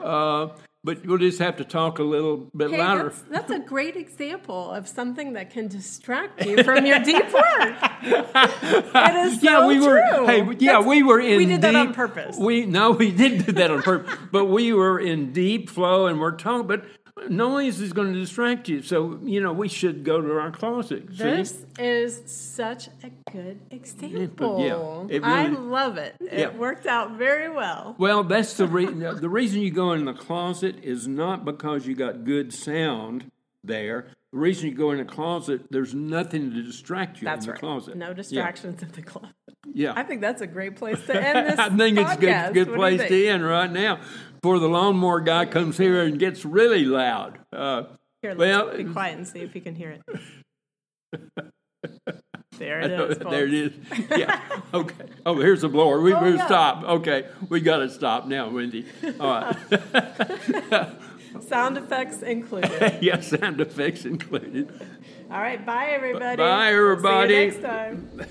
Uh, 0.00 0.50
but 0.84 1.04
we'll 1.06 1.18
just 1.18 1.38
have 1.38 1.56
to 1.56 1.64
talk 1.64 1.98
a 1.98 2.02
little 2.04 2.48
bit 2.56 2.70
Hey, 2.70 2.78
louder. 2.78 3.04
that's, 3.04 3.22
that's 3.22 3.50
a 3.50 3.58
great 3.74 3.96
example 3.96 4.70
of 4.70 4.86
something 4.86 5.32
that 5.32 5.50
can 5.50 5.66
distract 5.68 6.44
you 6.44 6.62
from 6.62 6.84
your 6.86 6.98
deep 7.00 7.32
work. 7.32 7.74
It 8.36 9.16
is 9.26 9.40
so 9.40 9.42
yeah, 9.42 9.66
we 9.66 9.80
were. 9.80 10.00
true. 10.00 10.26
Hey, 10.26 10.38
yeah, 10.58 10.72
That's- 10.72 10.86
we 10.86 11.02
were 11.02 11.20
in. 11.20 11.38
We 11.38 11.46
did 11.46 11.62
that 11.62 11.74
on 11.74 11.86
deep- 11.88 11.96
purpose. 11.96 12.36
We 12.38 12.66
no, 12.66 12.90
we 12.92 13.10
didn't 13.10 13.46
do 13.46 13.52
that 13.52 13.70
on 13.70 13.82
purpose. 13.82 14.14
but 14.32 14.46
we 14.46 14.72
were 14.72 14.98
in 15.00 15.32
deep 15.32 15.70
flow, 15.70 16.06
and 16.06 16.20
we're 16.20 16.36
talking. 16.36 16.66
But 16.66 16.84
noise 17.28 17.80
is 17.80 17.92
going 17.92 18.12
to 18.12 18.18
distract 18.18 18.68
you, 18.68 18.82
so 18.82 19.18
you 19.22 19.40
know 19.40 19.52
we 19.52 19.68
should 19.68 20.04
go 20.04 20.20
to 20.20 20.32
our 20.38 20.50
closet. 20.50 21.04
see? 21.10 21.16
This 21.16 21.64
is 21.78 22.22
such 22.26 22.88
a 23.02 23.10
good 23.30 23.60
example. 23.70 25.06
it 25.10 25.22
I 25.22 25.46
love 25.48 25.96
it. 25.96 26.16
It 26.20 26.38
Yeah. 26.38 26.56
worked 26.56 26.86
out 26.86 27.12
very 27.16 27.48
well. 27.48 27.94
Well, 27.98 28.24
that's 28.24 28.56
the 28.56 28.66
reason. 28.66 28.98
the 28.98 29.28
reason 29.28 29.60
you 29.62 29.70
go 29.70 29.92
in 29.92 30.04
the 30.04 30.12
closet 30.12 30.76
is 30.82 31.06
not 31.08 31.44
because 31.44 31.86
you 31.86 31.94
got 31.94 32.24
good 32.24 32.52
sound 32.52 33.30
there. 33.62 34.08
The 34.32 34.38
reason 34.40 34.68
you 34.68 34.74
go 34.74 34.90
in 34.90 34.98
the 34.98 35.04
closet, 35.04 35.62
there's 35.70 35.94
nothing 35.94 36.50
to 36.52 36.62
distract 36.62 37.20
you 37.20 37.24
That's 37.26 37.44
in 37.44 37.50
the 37.50 37.52
right. 37.52 37.60
closet. 37.60 37.96
No 37.96 38.08
Yeah. 38.08 38.12
distractions 38.14 38.82
in 38.82 38.88
the 38.90 39.02
closet. 39.02 39.30
Yeah. 39.72 39.92
I 39.96 40.02
think 40.02 40.20
that's 40.20 40.42
a 40.42 40.46
great 40.46 40.74
place 40.76 41.04
to 41.06 41.14
end 41.14 41.48
this. 41.48 41.58
I 41.58 41.68
think 41.70 41.98
it's 41.98 42.12
a 42.12 42.16
good, 42.16 42.54
good 42.54 42.76
What 42.76 42.88
do 42.90 42.92
you 42.94 42.98
place 42.98 43.08
to 43.08 43.26
end 43.28 43.44
right 43.46 43.70
now. 43.70 44.00
Before 44.44 44.58
the 44.58 44.68
lawnmower 44.68 45.20
guy 45.22 45.46
comes 45.46 45.78
here 45.78 46.02
and 46.02 46.18
gets 46.18 46.44
really 46.44 46.84
loud. 46.84 47.38
Uh, 47.50 47.84
Here, 48.20 48.34
Well, 48.36 48.76
be 48.76 48.84
quiet 48.84 49.16
and 49.16 49.26
see 49.26 49.38
if 49.38 49.54
you 49.54 49.62
can 49.62 49.74
hear 49.74 49.96
it. 49.96 50.02
there 52.58 52.80
it 52.82 52.90
is. 52.90 53.16
there 53.20 53.46
it 53.46 53.54
is. 53.54 53.72
Yeah. 54.14 54.38
Okay. 54.74 55.06
Oh, 55.24 55.40
here's 55.40 55.62
the 55.62 55.70
blower. 55.70 55.98
We, 56.02 56.12
Oh, 56.12 56.22
yeah. 56.26 56.44
stop. 56.44 56.84
Okay. 56.84 57.26
We 57.48 57.62
got 57.62 57.78
to 57.78 57.88
stop 57.88 58.26
now, 58.26 58.50
Wende. 58.50 58.84
All 59.18 59.30
right. 60.76 60.90
Sound 61.48 61.78
effects 61.78 62.20
included. 62.20 62.98
yeah, 63.00 63.20
sound 63.20 63.62
effects 63.62 64.04
included. 64.04 64.68
All 65.30 65.40
right, 65.40 65.64
bye 65.64 65.86
everybody. 65.86 66.36
Bye, 66.36 66.72
everybody. 66.74 67.28
See 67.28 67.34
you 67.34 67.66
everybody. 67.66 68.10
next 68.10 68.20
time. 68.20 68.26